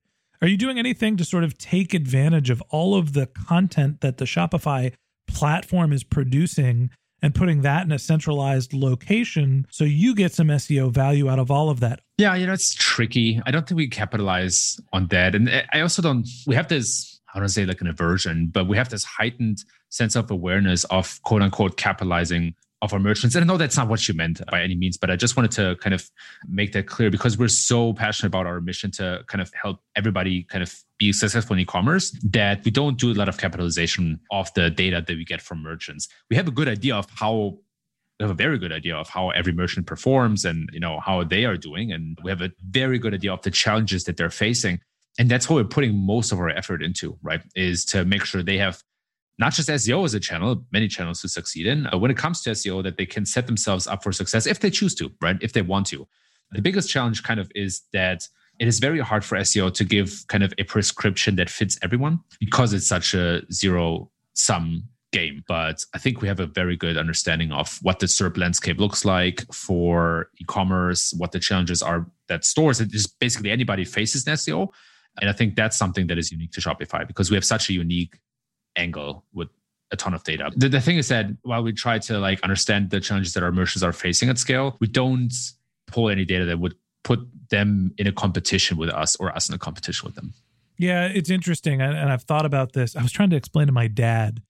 Are 0.42 0.48
you 0.48 0.56
doing 0.56 0.78
anything 0.78 1.16
to 1.16 1.24
sort 1.24 1.44
of 1.44 1.56
take 1.56 1.94
advantage 1.94 2.50
of 2.50 2.62
all 2.70 2.94
of 2.94 3.14
the 3.14 3.26
content 3.26 4.02
that 4.02 4.18
the 4.18 4.26
Shopify 4.26 4.92
platform 5.26 5.92
is 5.92 6.04
producing 6.04 6.90
and 7.22 7.34
putting 7.34 7.62
that 7.62 7.84
in 7.84 7.92
a 7.92 7.98
centralized 7.98 8.72
location 8.72 9.66
so 9.70 9.84
you 9.84 10.14
get 10.14 10.32
some 10.32 10.48
SEO 10.48 10.92
value 10.92 11.28
out 11.28 11.38
of 11.38 11.50
all 11.50 11.70
of 11.70 11.80
that. 11.80 12.00
Yeah, 12.18 12.34
you 12.34 12.46
know, 12.46 12.52
it's 12.52 12.74
tricky. 12.74 13.40
I 13.46 13.50
don't 13.50 13.66
think 13.66 13.76
we 13.76 13.88
capitalize 13.88 14.78
on 14.92 15.08
that. 15.08 15.34
And 15.34 15.50
I 15.72 15.80
also 15.80 16.02
don't, 16.02 16.26
we 16.46 16.54
have 16.54 16.68
this, 16.68 17.20
I 17.34 17.38
don't 17.38 17.48
say 17.48 17.66
like 17.66 17.80
an 17.80 17.86
aversion, 17.86 18.48
but 18.48 18.66
we 18.66 18.76
have 18.76 18.88
this 18.88 19.04
heightened 19.04 19.64
sense 19.90 20.16
of 20.16 20.30
awareness 20.30 20.84
of 20.84 21.20
quote 21.22 21.42
unquote 21.42 21.76
capitalizing 21.76 22.54
of 22.82 22.92
our 22.92 22.98
merchants. 22.98 23.34
And 23.34 23.44
I 23.44 23.46
know 23.46 23.56
that's 23.56 23.76
not 23.76 23.88
what 23.88 24.06
you 24.06 24.14
meant 24.14 24.40
by 24.50 24.62
any 24.62 24.74
means, 24.74 24.96
but 24.96 25.10
I 25.10 25.16
just 25.16 25.36
wanted 25.36 25.50
to 25.52 25.76
kind 25.76 25.94
of 25.94 26.10
make 26.46 26.72
that 26.72 26.86
clear 26.86 27.10
because 27.10 27.38
we're 27.38 27.48
so 27.48 27.94
passionate 27.94 28.28
about 28.28 28.46
our 28.46 28.60
mission 28.60 28.90
to 28.92 29.24
kind 29.26 29.40
of 29.40 29.50
help 29.60 29.80
everybody 29.94 30.42
kind 30.44 30.62
of 30.62 30.74
be 30.98 31.12
successful 31.12 31.54
in 31.54 31.60
e-commerce 31.60 32.10
that 32.22 32.64
we 32.64 32.70
don't 32.70 32.98
do 32.98 33.12
a 33.12 33.14
lot 33.14 33.28
of 33.28 33.38
capitalization 33.38 34.20
of 34.30 34.52
the 34.54 34.70
data 34.70 35.02
that 35.06 35.16
we 35.16 35.24
get 35.24 35.40
from 35.40 35.62
merchants. 35.62 36.08
We 36.28 36.36
have 36.36 36.48
a 36.48 36.50
good 36.50 36.68
idea 36.68 36.94
of 36.96 37.06
how 37.10 37.58
we 38.18 38.24
have 38.24 38.30
a 38.30 38.34
very 38.34 38.58
good 38.58 38.72
idea 38.72 38.96
of 38.96 39.08
how 39.08 39.30
every 39.30 39.52
merchant 39.52 39.86
performs 39.86 40.44
and 40.44 40.70
you 40.72 40.80
know 40.80 41.00
how 41.00 41.22
they 41.22 41.44
are 41.44 41.56
doing 41.56 41.92
and 41.92 42.18
we 42.22 42.30
have 42.30 42.40
a 42.40 42.50
very 42.70 42.98
good 42.98 43.12
idea 43.12 43.32
of 43.32 43.42
the 43.42 43.50
challenges 43.50 44.04
that 44.04 44.16
they're 44.16 44.30
facing 44.30 44.80
and 45.18 45.30
that's 45.30 45.50
what 45.50 45.56
we're 45.56 45.68
putting 45.68 45.94
most 45.94 46.32
of 46.32 46.38
our 46.38 46.48
effort 46.48 46.82
into 46.82 47.18
right 47.22 47.42
is 47.54 47.84
to 47.84 48.06
make 48.06 48.24
sure 48.24 48.42
they 48.42 48.56
have 48.56 48.82
not 49.38 49.52
just 49.52 49.68
SEO 49.68 50.04
as 50.04 50.14
a 50.14 50.20
channel, 50.20 50.64
many 50.72 50.88
channels 50.88 51.20
to 51.20 51.28
succeed 51.28 51.66
in. 51.66 51.86
Uh, 51.92 51.98
when 51.98 52.10
it 52.10 52.16
comes 52.16 52.40
to 52.42 52.50
SEO, 52.50 52.82
that 52.82 52.96
they 52.96 53.06
can 53.06 53.26
set 53.26 53.46
themselves 53.46 53.86
up 53.86 54.02
for 54.02 54.12
success 54.12 54.46
if 54.46 54.60
they 54.60 54.70
choose 54.70 54.94
to, 54.94 55.10
right? 55.20 55.36
If 55.40 55.52
they 55.52 55.62
want 55.62 55.86
to. 55.88 56.06
The 56.52 56.62
biggest 56.62 56.88
challenge 56.88 57.22
kind 57.22 57.40
of 57.40 57.50
is 57.54 57.82
that 57.92 58.26
it 58.58 58.66
is 58.68 58.78
very 58.78 59.00
hard 59.00 59.24
for 59.24 59.36
SEO 59.38 59.72
to 59.74 59.84
give 59.84 60.24
kind 60.28 60.42
of 60.42 60.54
a 60.58 60.64
prescription 60.64 61.36
that 61.36 61.50
fits 61.50 61.78
everyone 61.82 62.20
because 62.40 62.72
it's 62.72 62.86
such 62.86 63.14
a 63.14 63.42
zero 63.52 64.10
sum 64.32 64.84
game. 65.12 65.42
But 65.46 65.84
I 65.94 65.98
think 65.98 66.22
we 66.22 66.28
have 66.28 66.40
a 66.40 66.46
very 66.46 66.76
good 66.76 66.96
understanding 66.96 67.52
of 67.52 67.78
what 67.82 67.98
the 67.98 68.06
SERP 68.06 68.38
landscape 68.38 68.78
looks 68.78 69.04
like 69.04 69.44
for 69.52 70.30
e-commerce, 70.40 71.12
what 71.16 71.32
the 71.32 71.40
challenges 71.40 71.82
are 71.82 72.06
that 72.28 72.44
stores. 72.44 72.78
just 72.78 73.18
basically 73.18 73.50
anybody 73.50 73.84
faces 73.84 74.26
in 74.26 74.34
SEO. 74.34 74.68
And 75.20 75.30
I 75.30 75.32
think 75.32 75.56
that's 75.56 75.76
something 75.76 76.06
that 76.08 76.18
is 76.18 76.30
unique 76.32 76.52
to 76.52 76.60
Shopify 76.60 77.06
because 77.06 77.30
we 77.30 77.36
have 77.36 77.44
such 77.44 77.70
a 77.70 77.72
unique 77.72 78.18
angle 78.76 79.24
with 79.32 79.48
a 79.90 79.96
ton 79.96 80.14
of 80.14 80.24
data. 80.24 80.50
The, 80.56 80.68
the 80.68 80.80
thing 80.80 80.96
is 80.96 81.08
that 81.08 81.26
while 81.42 81.62
we 81.62 81.72
try 81.72 81.98
to 82.00 82.18
like 82.18 82.40
understand 82.42 82.90
the 82.90 83.00
challenges 83.00 83.34
that 83.34 83.42
our 83.42 83.52
merchants 83.52 83.82
are 83.82 83.92
facing 83.92 84.28
at 84.28 84.38
scale, 84.38 84.76
we 84.80 84.86
don't 84.86 85.32
pull 85.86 86.10
any 86.10 86.24
data 86.24 86.44
that 86.46 86.58
would 86.58 86.74
put 87.04 87.20
them 87.50 87.92
in 87.98 88.06
a 88.06 88.12
competition 88.12 88.76
with 88.76 88.90
us 88.90 89.16
or 89.16 89.34
us 89.34 89.48
in 89.48 89.54
a 89.54 89.58
competition 89.58 90.06
with 90.06 90.16
them. 90.16 90.34
Yeah, 90.78 91.06
it's 91.06 91.30
interesting. 91.30 91.80
And 91.80 92.10
I've 92.10 92.24
thought 92.24 92.44
about 92.44 92.72
this. 92.72 92.96
I 92.96 93.02
was 93.02 93.12
trying 93.12 93.30
to 93.30 93.36
explain 93.36 93.66
to 93.66 93.72
my 93.72 93.86
dad, 93.86 94.42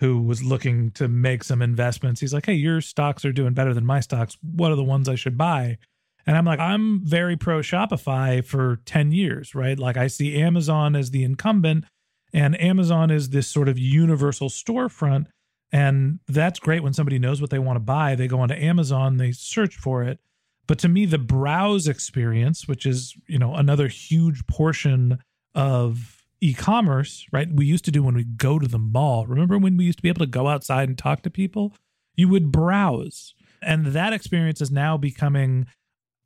who 0.00 0.20
was 0.20 0.42
looking 0.42 0.90
to 0.92 1.08
make 1.08 1.44
some 1.44 1.62
investments. 1.62 2.20
He's 2.20 2.32
like, 2.32 2.46
Hey, 2.46 2.54
your 2.54 2.80
stocks 2.80 3.24
are 3.24 3.32
doing 3.32 3.52
better 3.52 3.74
than 3.74 3.84
my 3.84 4.00
stocks. 4.00 4.36
What 4.42 4.72
are 4.72 4.76
the 4.76 4.82
ones 4.82 5.08
I 5.08 5.14
should 5.14 5.38
buy? 5.38 5.78
And 6.26 6.36
I'm 6.36 6.44
like, 6.44 6.58
I'm 6.58 7.00
very 7.04 7.36
pro 7.36 7.60
Shopify 7.60 8.44
for 8.44 8.80
10 8.86 9.12
years, 9.12 9.54
right? 9.54 9.78
Like, 9.78 9.96
I 9.96 10.06
see 10.06 10.40
Amazon 10.40 10.94
as 10.94 11.10
the 11.10 11.24
incumbent 11.24 11.84
and 12.32 12.60
Amazon 12.60 13.10
is 13.10 13.30
this 13.30 13.48
sort 13.48 13.68
of 13.68 13.78
universal 13.78 14.48
storefront. 14.48 15.26
And 15.72 16.18
that's 16.26 16.58
great 16.58 16.82
when 16.82 16.92
somebody 16.92 17.18
knows 17.18 17.40
what 17.40 17.50
they 17.50 17.58
want 17.58 17.76
to 17.76 17.80
buy. 17.80 18.14
They 18.14 18.26
go 18.26 18.40
onto 18.40 18.54
Amazon, 18.54 19.16
they 19.16 19.32
search 19.32 19.76
for 19.76 20.02
it. 20.02 20.18
But 20.66 20.78
to 20.80 20.88
me, 20.88 21.06
the 21.06 21.18
browse 21.18 21.88
experience, 21.88 22.68
which 22.68 22.86
is, 22.86 23.14
you 23.26 23.38
know, 23.38 23.54
another 23.54 23.88
huge 23.88 24.46
portion 24.46 25.18
of 25.54 26.22
e-commerce, 26.40 27.26
right? 27.32 27.48
We 27.52 27.66
used 27.66 27.84
to 27.86 27.90
do 27.90 28.02
when 28.02 28.14
we 28.14 28.24
go 28.24 28.58
to 28.58 28.68
the 28.68 28.78
mall. 28.78 29.26
Remember 29.26 29.58
when 29.58 29.76
we 29.76 29.84
used 29.84 29.98
to 29.98 30.02
be 30.02 30.08
able 30.08 30.24
to 30.24 30.30
go 30.30 30.48
outside 30.48 30.88
and 30.88 30.96
talk 30.96 31.22
to 31.22 31.30
people? 31.30 31.74
You 32.14 32.28
would 32.28 32.52
browse. 32.52 33.34
And 33.62 33.86
that 33.86 34.12
experience 34.12 34.60
is 34.60 34.70
now 34.70 34.96
becoming 34.96 35.66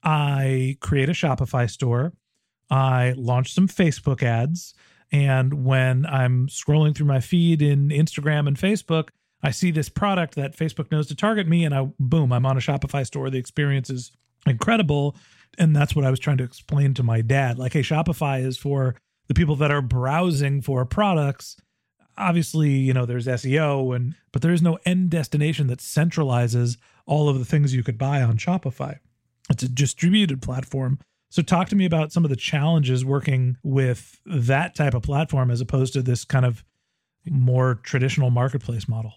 I 0.03 0.77
create 0.81 1.09
a 1.09 1.13
Shopify 1.13 1.69
store, 1.71 2.13
I 2.71 3.15
launch 3.17 3.55
some 3.55 3.69
Facebook 3.69 4.23
ads, 4.23 4.75
and 5.15 5.65
when 5.65 6.07
I'm 6.07 6.49
scrolling 6.49 6.93
through 6.93 7.07
my 7.07 7.21
feed 7.21 7.63
in 7.63 7.91
Instagram 7.91 8.49
and 8.49 8.57
Facebook, 8.57 9.11
I 9.45 9.53
see 9.53 9.71
this 9.71 9.89
product 9.89 10.35
that 10.35 10.57
Facebook 10.57 10.91
knows 10.91 11.07
to 11.07 11.15
target 11.15 11.47
me, 11.47 11.65
and 11.65 11.73
I 11.73 11.89
boom, 12.01 12.33
I'm 12.33 12.45
on 12.45 12.57
a 12.57 12.61
Shopify 12.61 13.07
store. 13.07 13.31
The 13.31 13.39
experience 13.39 13.91
is 13.91 14.11
incredible. 14.45 15.15
And 15.57 15.77
that's 15.77 15.95
what 15.95 16.05
I 16.05 16.11
was 16.11 16.19
trying 16.19 16.39
to 16.39 16.45
explain 16.45 16.95
to 16.95 17.05
my 17.05 17.21
dad. 17.21 17.61
Like, 17.61 17.75
hey, 17.75 17.83
Shopify 17.83 18.45
is 18.45 18.59
for 18.59 18.97
the 19.29 19.35
people 19.35 19.55
that 19.57 19.71
are 19.71 19.81
browsing 19.81 20.61
for 20.61 20.85
products. 20.85 21.57
Obviously, 22.19 22.71
you 22.71 22.93
know, 22.93 23.07
there's 23.07 23.29
SEO 23.29 23.95
and 23.95 24.17
but 24.33 24.43
there 24.43 24.53
is 24.53 24.63
no 24.63 24.81
end 24.85 25.11
destination 25.11 25.69
that 25.69 25.79
centralizes 25.79 26.77
all 27.07 27.29
of 27.29 27.39
the 27.39 27.45
things 27.45 27.73
you 27.73 27.85
could 27.85 27.99
buy 27.99 28.21
on 28.21 28.37
Shopify. 28.37 28.99
It's 29.49 29.63
a 29.63 29.69
distributed 29.69 30.43
platform. 30.43 30.99
So 31.35 31.43
talk 31.43 31.69
to 31.71 31.75
me 31.75 31.85
about 31.85 32.13
some 32.13 32.23
of 32.23 32.31
the 32.31 32.37
challenges 32.37 33.05
working 33.05 33.57
with 33.65 34.21
that 34.25 34.77
type 34.77 34.95
of 34.95 35.03
platform 35.03 35.51
as 35.51 35.61
opposed 35.61 35.93
to 35.95 36.01
this 36.01 36.25
kind 36.25 36.47
of 36.47 36.63
more 37.29 37.81
traditional 37.83 38.31
marketplace 38.31 38.87
model. 38.87 39.15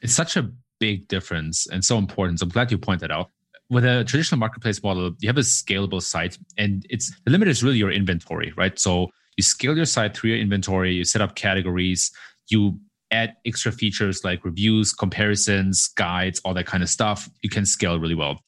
It's 0.00 0.14
such 0.14 0.38
a 0.38 0.50
big 0.80 1.08
difference 1.08 1.66
and 1.66 1.84
so 1.84 1.98
important. 1.98 2.40
So 2.40 2.44
I'm 2.44 2.48
glad 2.48 2.70
you 2.70 2.78
pointed 2.78 3.10
out. 3.10 3.28
With 3.68 3.84
a 3.84 4.02
traditional 4.04 4.38
marketplace 4.38 4.82
model, 4.82 5.12
you 5.18 5.28
have 5.28 5.36
a 5.36 5.42
scalable 5.42 6.00
site, 6.00 6.38
and 6.56 6.86
it's 6.88 7.12
the 7.26 7.30
limit 7.30 7.48
is 7.48 7.62
really 7.62 7.76
your 7.76 7.92
inventory, 7.92 8.50
right? 8.56 8.78
So 8.78 9.10
you 9.36 9.42
scale 9.42 9.76
your 9.76 9.84
site 9.84 10.16
through 10.16 10.30
your 10.30 10.38
inventory, 10.38 10.94
you 10.94 11.04
set 11.04 11.20
up 11.20 11.34
categories, 11.34 12.10
you 12.46 12.80
add 13.10 13.34
extra 13.44 13.72
features 13.72 14.24
like 14.24 14.42
reviews, 14.42 14.94
comparisons, 14.94 15.88
guides, 15.88 16.40
all 16.46 16.54
that 16.54 16.64
kind 16.64 16.82
of 16.82 16.88
stuff. 16.88 17.28
You 17.42 17.50
can 17.50 17.66
scale 17.66 18.00
really 18.00 18.14
well. 18.14 18.40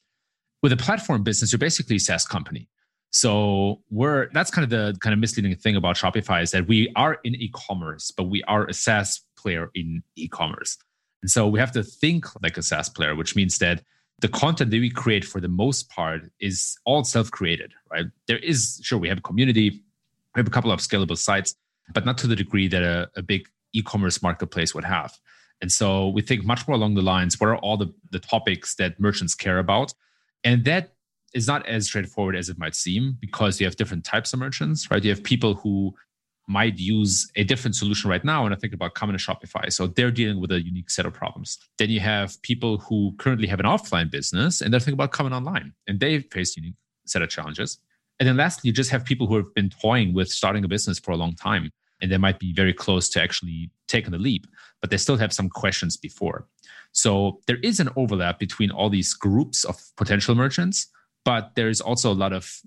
With 0.63 0.71
a 0.71 0.77
platform 0.77 1.21
business, 1.21 1.51
you're 1.51 1.59
basically 1.59 1.97
a 1.97 1.99
SaaS 1.99 2.25
company. 2.25 2.67
So 3.11 3.81
we're 3.89 4.29
that's 4.33 4.49
kind 4.49 4.63
of 4.63 4.69
the 4.69 4.97
kind 4.99 5.13
of 5.13 5.19
misleading 5.19 5.55
thing 5.55 5.75
about 5.75 5.97
Shopify 5.97 6.41
is 6.41 6.51
that 6.51 6.67
we 6.67 6.91
are 6.95 7.19
in 7.23 7.35
e-commerce, 7.35 8.11
but 8.11 8.23
we 8.23 8.41
are 8.43 8.65
a 8.65 8.73
SaaS 8.73 9.21
player 9.37 9.69
in 9.75 10.01
e-commerce. 10.15 10.77
And 11.21 11.29
so 11.29 11.47
we 11.47 11.59
have 11.59 11.71
to 11.73 11.83
think 11.83 12.25
like 12.41 12.57
a 12.57 12.63
SaaS 12.63 12.89
player, 12.89 13.15
which 13.15 13.35
means 13.35 13.57
that 13.59 13.83
the 14.19 14.29
content 14.29 14.71
that 14.71 14.79
we 14.79 14.89
create 14.89 15.25
for 15.25 15.41
the 15.41 15.49
most 15.49 15.89
part 15.89 16.31
is 16.39 16.77
all 16.85 17.03
self-created, 17.03 17.73
right? 17.91 18.05
There 18.27 18.37
is 18.37 18.79
sure 18.83 18.97
we 18.97 19.09
have 19.09 19.17
a 19.17 19.21
community, 19.21 19.83
we 20.35 20.39
have 20.39 20.47
a 20.47 20.51
couple 20.51 20.71
of 20.71 20.79
scalable 20.79 21.17
sites, 21.17 21.55
but 21.93 22.05
not 22.05 22.17
to 22.19 22.27
the 22.27 22.35
degree 22.35 22.67
that 22.69 22.83
a, 22.83 23.09
a 23.15 23.21
big 23.21 23.47
e-commerce 23.73 24.21
marketplace 24.21 24.73
would 24.73 24.85
have. 24.85 25.11
And 25.59 25.71
so 25.71 26.07
we 26.09 26.21
think 26.21 26.45
much 26.45 26.67
more 26.67 26.75
along 26.75 26.95
the 26.95 27.01
lines, 27.01 27.39
what 27.39 27.47
are 27.47 27.57
all 27.57 27.77
the, 27.77 27.93
the 28.11 28.19
topics 28.19 28.75
that 28.75 28.99
merchants 28.99 29.35
care 29.35 29.59
about? 29.59 29.93
And 30.43 30.65
that 30.65 30.93
is 31.33 31.47
not 31.47 31.65
as 31.67 31.85
straightforward 31.85 32.35
as 32.35 32.49
it 32.49 32.57
might 32.57 32.75
seem 32.75 33.17
because 33.19 33.59
you 33.59 33.65
have 33.65 33.75
different 33.75 34.03
types 34.03 34.33
of 34.33 34.39
merchants, 34.39 34.91
right? 34.91 35.03
You 35.03 35.11
have 35.11 35.23
people 35.23 35.55
who 35.55 35.93
might 36.47 36.77
use 36.77 37.31
a 37.35 37.43
different 37.43 37.75
solution 37.75 38.09
right 38.09 38.25
now 38.25 38.45
and 38.45 38.53
I 38.53 38.57
think 38.57 38.73
about 38.73 38.93
coming 38.95 39.17
to 39.17 39.23
Shopify. 39.23 39.71
So 39.71 39.87
they're 39.87 40.11
dealing 40.11 40.41
with 40.41 40.51
a 40.51 40.61
unique 40.61 40.89
set 40.89 41.05
of 41.05 41.13
problems. 41.13 41.57
Then 41.77 41.89
you 41.89 41.99
have 41.99 42.41
people 42.41 42.77
who 42.79 43.13
currently 43.17 43.47
have 43.47 43.59
an 43.59 43.65
offline 43.65 44.11
business 44.11 44.61
and 44.61 44.73
they're 44.73 44.79
thinking 44.79 44.95
about 44.95 45.11
coming 45.11 45.33
online 45.33 45.73
and 45.87 45.99
they 45.99 46.19
face 46.19 46.57
unique 46.57 46.75
set 47.05 47.21
of 47.21 47.29
challenges. 47.29 47.79
And 48.19 48.27
then 48.27 48.37
lastly, 48.37 48.67
you 48.67 48.73
just 48.73 48.91
have 48.91 49.05
people 49.05 49.27
who 49.27 49.35
have 49.35 49.53
been 49.55 49.69
toying 49.69 50.13
with 50.13 50.29
starting 50.29 50.63
a 50.63 50.67
business 50.67 50.99
for 50.99 51.11
a 51.11 51.17
long 51.17 51.33
time 51.35 51.71
and 52.01 52.11
they 52.11 52.17
might 52.17 52.39
be 52.39 52.53
very 52.53 52.73
close 52.73 53.07
to 53.09 53.21
actually 53.21 53.71
taking 53.87 54.11
the 54.11 54.17
leap, 54.17 54.45
but 54.81 54.89
they 54.89 54.97
still 54.97 55.17
have 55.17 55.31
some 55.31 55.49
questions 55.49 55.95
before. 55.95 56.47
So 56.91 57.39
there 57.47 57.57
is 57.57 57.79
an 57.79 57.89
overlap 57.95 58.39
between 58.39 58.71
all 58.71 58.89
these 58.89 59.13
groups 59.13 59.63
of 59.63 59.79
potential 59.95 60.35
merchants, 60.35 60.87
but 61.23 61.51
there 61.55 61.69
is 61.69 61.81
also 61.81 62.11
a 62.11 62.15
lot 62.15 62.33
of 62.33 62.61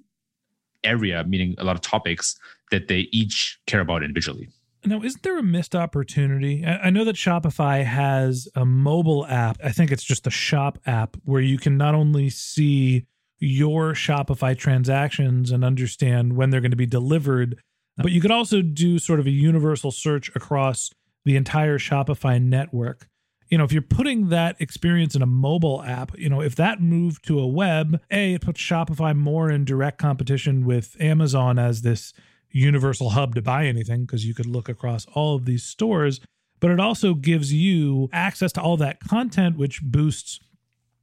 area, 0.83 1.25
meaning 1.25 1.55
a 1.59 1.65
lot 1.65 1.77
of 1.77 1.83
topics 1.83 2.37
that 2.71 2.89
they 2.89 3.09
each 3.13 3.59
care 3.67 3.81
about 3.81 4.03
individually. 4.03 4.49
Now, 4.87 5.01
isn't 5.03 5.23
there 5.23 5.39
a 5.39 5.43
missed 5.43 5.75
opportunity? 5.75 6.65
I 6.65 6.91
know 6.91 7.05
that 7.05 7.17
Shopify 7.17 7.85
has 7.85 8.49
a 8.55 8.67
mobile 8.67 9.27
app. 9.27 9.57
I 9.65 9.73
think 9.73 9.91
it's 9.91 10.05
just 10.05 10.27
a 10.27 10.31
shop 10.31 10.79
app 10.85 11.17
where 11.25 11.41
you 11.41 11.57
can 11.57 11.79
not 11.79 11.95
only 11.95 12.29
see 12.29 13.07
your 13.39 13.95
Shopify 13.95 14.57
transactions 14.57 15.51
and 15.51 15.65
understand 15.65 16.37
when 16.37 16.51
they're 16.51 16.61
going 16.61 16.71
to 16.71 16.77
be 16.77 16.87
delivered, 16.87 17.59
but 17.97 18.13
you 18.13 18.21
could 18.21 18.31
also 18.31 18.61
do 18.61 18.99
sort 18.99 19.21
of 19.21 19.27
a 19.27 19.31
universal 19.31 19.91
search 19.91 20.31
across 20.35 20.91
the 21.25 21.37
entire 21.37 21.79
Shopify 21.79 22.43
network. 22.43 23.09
You 23.49 23.59
know, 23.59 23.65
if 23.65 23.73
you're 23.73 23.83
putting 23.83 24.31
that 24.31 24.57
experience 24.59 25.15
in 25.15 25.23
a 25.23 25.27
mobile 25.27 25.83
app, 25.83 26.19
you 26.19 26.29
know, 26.29 26.41
if 26.41 26.57
that 26.57 26.81
moved 26.81 27.27
to 27.27 27.39
a 27.39 27.47
web, 27.47 28.01
A, 28.11 28.35
it 28.35 28.41
puts 28.41 28.61
Shopify 28.61 29.15
more 29.17 29.51
in 29.51 29.65
direct 29.65 29.99
competition 29.99 30.65
with 30.65 30.97
Amazon 31.01 31.59
as 31.59 31.83
this 31.83 32.13
universal 32.51 33.11
hub 33.11 33.35
to 33.35 33.43
buy 33.43 33.67
anything 33.67 34.07
because 34.07 34.25
you 34.25 34.35
could 34.35 34.47
look 34.47 34.69
across 34.69 35.07
all 35.13 35.35
of 35.35 35.45
these 35.45 35.63
stores. 35.63 36.21
But 36.61 36.71
it 36.71 36.81
also 36.81 37.15
gives 37.15 37.53
you 37.53 38.09
access 38.13 38.53
to 38.53 38.63
all 38.63 38.77
that 38.79 39.01
content, 39.01 39.59
which 39.59 39.83
boosts 39.83 40.41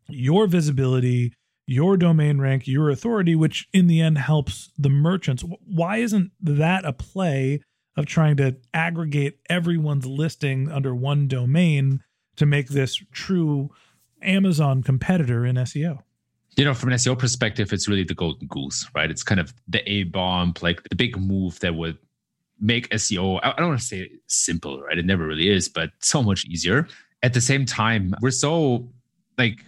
your 0.09 0.47
visibility, 0.47 1.33
your 1.67 1.97
domain 1.97 2.39
rank, 2.39 2.67
your 2.67 2.89
authority, 2.89 3.35
which 3.35 3.67
in 3.71 3.87
the 3.87 4.01
end 4.01 4.17
helps 4.17 4.71
the 4.77 4.89
merchants. 4.89 5.43
Why 5.65 5.97
isn't 5.97 6.31
that 6.41 6.85
a 6.85 6.93
play 6.93 7.61
of 7.95 8.05
trying 8.05 8.37
to 8.37 8.55
aggregate 8.73 9.39
everyone's 9.49 10.05
listing 10.05 10.71
under 10.71 10.95
one 10.95 11.27
domain 11.27 12.01
to 12.41 12.45
make 12.45 12.69
this 12.69 12.95
true 13.11 13.69
Amazon 14.21 14.83
competitor 14.83 15.45
in 15.45 15.55
SEO? 15.55 15.99
You 16.57 16.65
know, 16.65 16.73
from 16.73 16.89
an 16.89 16.95
SEO 16.95 17.17
perspective, 17.17 17.71
it's 17.71 17.87
really 17.87 18.03
the 18.03 18.13
golden 18.13 18.47
goose, 18.47 18.89
right? 18.93 19.09
It's 19.09 19.23
kind 19.23 19.39
of 19.39 19.53
the 19.67 19.89
A 19.89 20.03
bomb, 20.03 20.53
like 20.61 20.83
the 20.89 20.95
big 20.95 21.17
move 21.17 21.59
that 21.61 21.75
would 21.75 21.97
make 22.59 22.89
SEO, 22.89 23.39
I 23.43 23.53
don't 23.57 23.69
want 23.69 23.79
to 23.79 23.85
say 23.85 24.11
simple, 24.27 24.81
right? 24.81 24.97
It 24.97 25.05
never 25.05 25.25
really 25.25 25.49
is, 25.49 25.69
but 25.69 25.91
so 25.99 26.21
much 26.21 26.43
easier. 26.45 26.87
At 27.23 27.33
the 27.33 27.41
same 27.41 27.65
time, 27.65 28.13
we're 28.21 28.31
so 28.31 28.89
like 29.37 29.63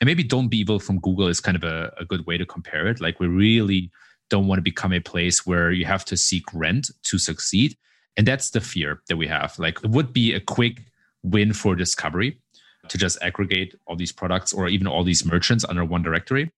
and 0.00 0.06
maybe 0.06 0.22
don't 0.22 0.48
be 0.48 0.58
evil 0.58 0.78
from 0.78 0.98
google 1.00 1.28
is 1.28 1.40
kind 1.40 1.56
of 1.56 1.64
a, 1.64 1.92
a 1.98 2.04
good 2.04 2.26
way 2.26 2.36
to 2.38 2.46
compare 2.46 2.86
it 2.86 3.00
like 3.00 3.20
we 3.20 3.26
really 3.26 3.90
don't 4.28 4.46
want 4.46 4.58
to 4.58 4.62
become 4.62 4.92
a 4.92 5.00
place 5.00 5.46
where 5.46 5.72
you 5.72 5.84
have 5.84 6.04
to 6.04 6.16
seek 6.16 6.44
rent 6.52 6.90
to 7.02 7.18
succeed 7.18 7.76
and 8.16 8.26
that's 8.26 8.50
the 8.50 8.60
fear 8.60 9.02
that 9.08 9.16
we 9.16 9.26
have 9.26 9.58
like 9.58 9.82
it 9.82 9.90
would 9.90 10.12
be 10.12 10.32
a 10.34 10.40
quick 10.40 10.89
win 11.22 11.52
for 11.52 11.74
discovery 11.74 12.40
to 12.88 12.98
just 12.98 13.18
aggregate 13.22 13.74
all 13.86 13.96
these 13.96 14.12
products 14.12 14.52
or 14.52 14.68
even 14.68 14.86
all 14.86 15.04
these 15.04 15.24
merchants 15.24 15.64
under 15.68 15.84
one 15.84 16.02
directory 16.02 16.50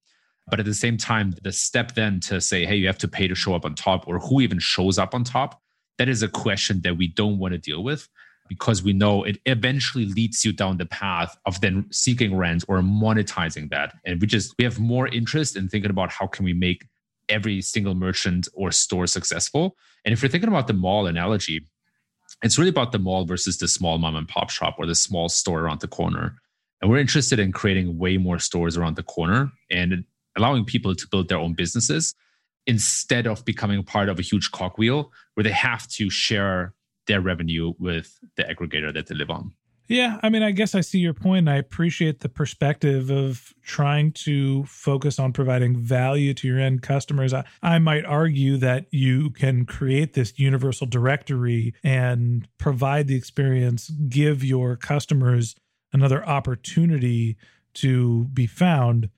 but 0.48 0.58
at 0.58 0.66
the 0.66 0.74
same 0.74 0.96
time 0.96 1.34
the 1.42 1.52
step 1.52 1.94
then 1.94 2.20
to 2.20 2.40
say 2.40 2.64
hey 2.64 2.76
you 2.76 2.86
have 2.86 2.98
to 2.98 3.08
pay 3.08 3.26
to 3.28 3.34
show 3.34 3.54
up 3.54 3.64
on 3.64 3.74
top 3.74 4.06
or 4.06 4.18
who 4.18 4.40
even 4.40 4.58
shows 4.58 4.98
up 4.98 5.14
on 5.14 5.24
top 5.24 5.60
that 5.98 6.08
is 6.08 6.22
a 6.22 6.28
question 6.28 6.80
that 6.82 6.96
we 6.96 7.08
don't 7.08 7.38
want 7.38 7.52
to 7.52 7.58
deal 7.58 7.82
with 7.82 8.08
because 8.48 8.82
we 8.82 8.92
know 8.92 9.24
it 9.24 9.38
eventually 9.46 10.06
leads 10.06 10.44
you 10.44 10.52
down 10.52 10.76
the 10.76 10.86
path 10.86 11.36
of 11.46 11.60
then 11.60 11.86
seeking 11.90 12.36
rent 12.36 12.64
or 12.68 12.80
monetizing 12.80 13.70
that. 13.70 13.94
And 14.04 14.20
we 14.20 14.26
just 14.26 14.54
we 14.58 14.64
have 14.64 14.78
more 14.78 15.08
interest 15.08 15.56
in 15.56 15.68
thinking 15.68 15.90
about 15.90 16.10
how 16.10 16.26
can 16.26 16.44
we 16.44 16.52
make 16.52 16.86
every 17.28 17.62
single 17.62 17.94
merchant 17.94 18.48
or 18.52 18.70
store 18.70 19.06
successful. 19.06 19.76
And 20.04 20.12
if 20.12 20.20
you're 20.20 20.28
thinking 20.28 20.48
about 20.48 20.66
the 20.66 20.74
mall 20.74 21.06
analogy, 21.06 21.64
it's 22.42 22.58
really 22.58 22.70
about 22.70 22.92
the 22.92 22.98
mall 22.98 23.24
versus 23.24 23.58
the 23.58 23.68
small 23.68 23.98
mom 23.98 24.16
and 24.16 24.28
pop 24.28 24.50
shop 24.50 24.76
or 24.78 24.86
the 24.86 24.94
small 24.94 25.28
store 25.28 25.60
around 25.60 25.80
the 25.80 25.88
corner. 25.88 26.36
And 26.80 26.90
we're 26.90 26.98
interested 26.98 27.38
in 27.38 27.52
creating 27.52 27.98
way 27.98 28.16
more 28.16 28.38
stores 28.38 28.76
around 28.76 28.96
the 28.96 29.04
corner 29.04 29.52
and 29.70 30.04
allowing 30.36 30.64
people 30.64 30.94
to 30.94 31.06
build 31.08 31.28
their 31.28 31.38
own 31.38 31.54
businesses 31.54 32.14
instead 32.66 33.26
of 33.26 33.44
becoming 33.44 33.82
part 33.84 34.08
of 34.08 34.18
a 34.18 34.22
huge 34.22 34.50
cogwheel 34.50 35.12
where 35.34 35.44
they 35.44 35.50
have 35.50 35.86
to 35.88 36.10
share 36.10 36.74
their 37.06 37.20
revenue 37.20 37.72
with 37.78 38.18
the 38.36 38.44
aggregator 38.44 38.92
that 38.92 39.06
they 39.06 39.14
live 39.14 39.30
on. 39.30 39.52
Yeah, 39.92 40.18
I 40.22 40.30
mean, 40.30 40.42
I 40.42 40.52
guess 40.52 40.74
I 40.74 40.80
see 40.80 41.00
your 41.00 41.12
point. 41.12 41.50
I 41.50 41.56
appreciate 41.56 42.20
the 42.20 42.30
perspective 42.30 43.10
of 43.10 43.52
trying 43.62 44.12
to 44.24 44.64
focus 44.64 45.18
on 45.18 45.34
providing 45.34 45.76
value 45.76 46.32
to 46.32 46.48
your 46.48 46.58
end 46.58 46.80
customers. 46.80 47.34
I, 47.34 47.44
I 47.62 47.78
might 47.78 48.06
argue 48.06 48.56
that 48.56 48.86
you 48.90 49.28
can 49.28 49.66
create 49.66 50.14
this 50.14 50.38
universal 50.38 50.86
directory 50.86 51.74
and 51.84 52.48
provide 52.56 53.06
the 53.06 53.16
experience, 53.16 53.90
give 53.90 54.42
your 54.42 54.76
customers 54.76 55.56
another 55.92 56.26
opportunity 56.26 57.36
to 57.74 58.24
be 58.32 58.46
found, 58.46 59.10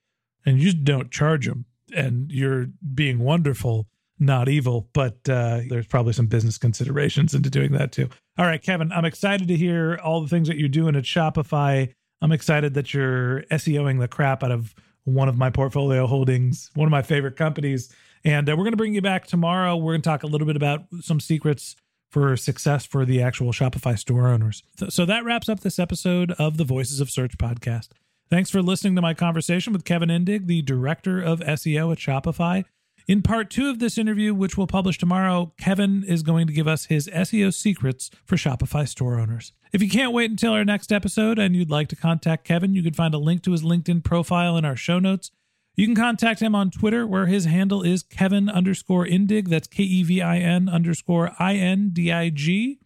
and 0.45 0.59
you 0.59 0.65
just 0.65 0.83
don't 0.83 1.09
charge 1.09 1.47
them. 1.47 1.63
And 1.95 2.29
you're 2.29 2.67
being 2.93 3.19
wonderful 3.19 3.87
not 4.19 4.47
evil, 4.49 4.89
but 4.93 5.17
uh, 5.29 5.61
there's 5.67 5.87
probably 5.87 6.13
some 6.13 6.27
business 6.27 6.57
considerations 6.57 7.33
into 7.33 7.49
doing 7.49 7.71
that 7.73 7.91
too. 7.91 8.09
All 8.37 8.45
right, 8.45 8.61
Kevin, 8.61 8.91
I'm 8.91 9.05
excited 9.05 9.47
to 9.47 9.55
hear 9.55 9.99
all 10.03 10.21
the 10.21 10.27
things 10.27 10.47
that 10.47 10.57
you're 10.57 10.69
doing 10.69 10.95
at 10.95 11.03
Shopify. 11.03 11.91
I'm 12.21 12.31
excited 12.31 12.73
that 12.75 12.93
you're 12.93 13.43
SEOing 13.51 13.99
the 13.99 14.07
crap 14.07 14.43
out 14.43 14.51
of 14.51 14.73
one 15.03 15.29
of 15.29 15.37
my 15.37 15.49
portfolio 15.49 16.07
holdings, 16.07 16.71
one 16.75 16.87
of 16.87 16.91
my 16.91 17.01
favorite 17.01 17.35
companies. 17.35 17.93
And 18.23 18.49
uh, 18.49 18.53
we're 18.53 18.63
going 18.63 18.71
to 18.71 18.77
bring 18.77 18.95
you 18.95 19.01
back 19.01 19.27
tomorrow. 19.27 19.75
We're 19.75 19.93
going 19.93 20.01
to 20.01 20.09
talk 20.09 20.23
a 20.23 20.27
little 20.27 20.47
bit 20.47 20.55
about 20.55 20.85
some 21.01 21.19
secrets 21.19 21.75
for 22.09 22.35
success 22.37 22.85
for 22.85 23.05
the 23.05 23.21
actual 23.21 23.51
Shopify 23.51 23.99
store 23.99 24.27
owners. 24.27 24.63
So, 24.79 24.89
so 24.89 25.05
that 25.05 25.23
wraps 25.25 25.49
up 25.49 25.59
this 25.59 25.77
episode 25.77 26.31
of 26.31 26.57
the 26.57 26.63
Voices 26.63 26.99
of 26.99 27.11
Search 27.11 27.37
podcast. 27.37 27.89
Thanks 28.29 28.49
for 28.49 28.61
listening 28.61 28.95
to 28.95 29.01
my 29.01 29.13
conversation 29.13 29.73
with 29.73 29.85
Kevin 29.85 30.09
Indig, 30.09 30.47
the 30.47 30.61
director 30.61 31.21
of 31.21 31.41
SEO 31.41 31.91
at 31.91 31.99
Shopify. 31.99 32.65
In 33.07 33.21
part 33.21 33.51
two 33.51 33.69
of 33.69 33.77
this 33.77 33.99
interview, 33.99 34.33
which 34.33 34.57
we'll 34.57 34.65
publish 34.65 34.97
tomorrow, 34.97 35.53
Kevin 35.59 36.03
is 36.03 36.23
going 36.23 36.47
to 36.47 36.53
give 36.53 36.67
us 36.67 36.85
his 36.85 37.07
SEO 37.09 37.53
secrets 37.53 38.09
for 38.25 38.35
Shopify 38.35 38.87
store 38.87 39.19
owners. 39.19 39.53
If 39.71 39.83
you 39.83 39.89
can't 39.89 40.11
wait 40.11 40.31
until 40.31 40.53
our 40.53 40.65
next 40.65 40.91
episode 40.91 41.37
and 41.37 41.55
you'd 41.55 41.69
like 41.69 41.87
to 41.89 41.95
contact 41.95 42.45
Kevin, 42.45 42.73
you 42.73 42.81
can 42.81 42.93
find 42.93 43.13
a 43.13 43.19
link 43.19 43.43
to 43.43 43.51
his 43.51 43.61
LinkedIn 43.61 44.03
profile 44.03 44.57
in 44.57 44.65
our 44.65 44.75
show 44.75 44.97
notes. 44.97 45.29
You 45.75 45.85
can 45.85 45.95
contact 45.95 46.39
him 46.39 46.55
on 46.55 46.71
Twitter, 46.71 47.05
where 47.05 47.27
his 47.27 47.45
handle 47.45 47.83
is 47.83 48.01
Kevin 48.01 48.49
underscore 48.49 49.05
Indig. 49.05 49.49
That's 49.49 49.67
K 49.67 49.83
E 49.83 50.03
V 50.03 50.21
I 50.21 50.37
N 50.37 50.67
underscore 50.67 51.31
I 51.37 51.55
N 51.55 51.91
D 51.93 52.11
I 52.11 52.29
G. 52.29 52.79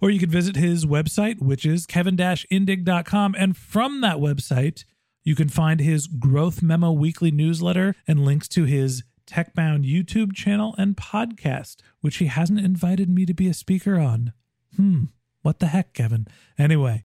Or 0.00 0.08
you 0.08 0.18
could 0.18 0.30
visit 0.30 0.56
his 0.56 0.86
website, 0.86 1.42
which 1.42 1.66
is 1.66 1.84
kevin 1.84 2.16
indig.com. 2.16 3.34
And 3.38 3.54
from 3.54 4.00
that 4.00 4.16
website, 4.16 4.84
you 5.22 5.34
can 5.34 5.50
find 5.50 5.80
his 5.80 6.06
Growth 6.06 6.62
Memo 6.62 6.92
weekly 6.92 7.30
newsletter 7.30 7.94
and 8.08 8.24
links 8.24 8.48
to 8.48 8.64
his 8.64 9.02
TechBound 9.30 9.88
YouTube 9.90 10.34
channel 10.34 10.74
and 10.76 10.96
podcast, 10.96 11.76
which 12.00 12.16
he 12.16 12.26
hasn't 12.26 12.60
invited 12.60 13.08
me 13.08 13.24
to 13.26 13.34
be 13.34 13.48
a 13.48 13.54
speaker 13.54 13.98
on. 13.98 14.32
Hmm, 14.76 15.04
what 15.42 15.60
the 15.60 15.68
heck, 15.68 15.94
Kevin? 15.94 16.26
Anyway, 16.58 17.04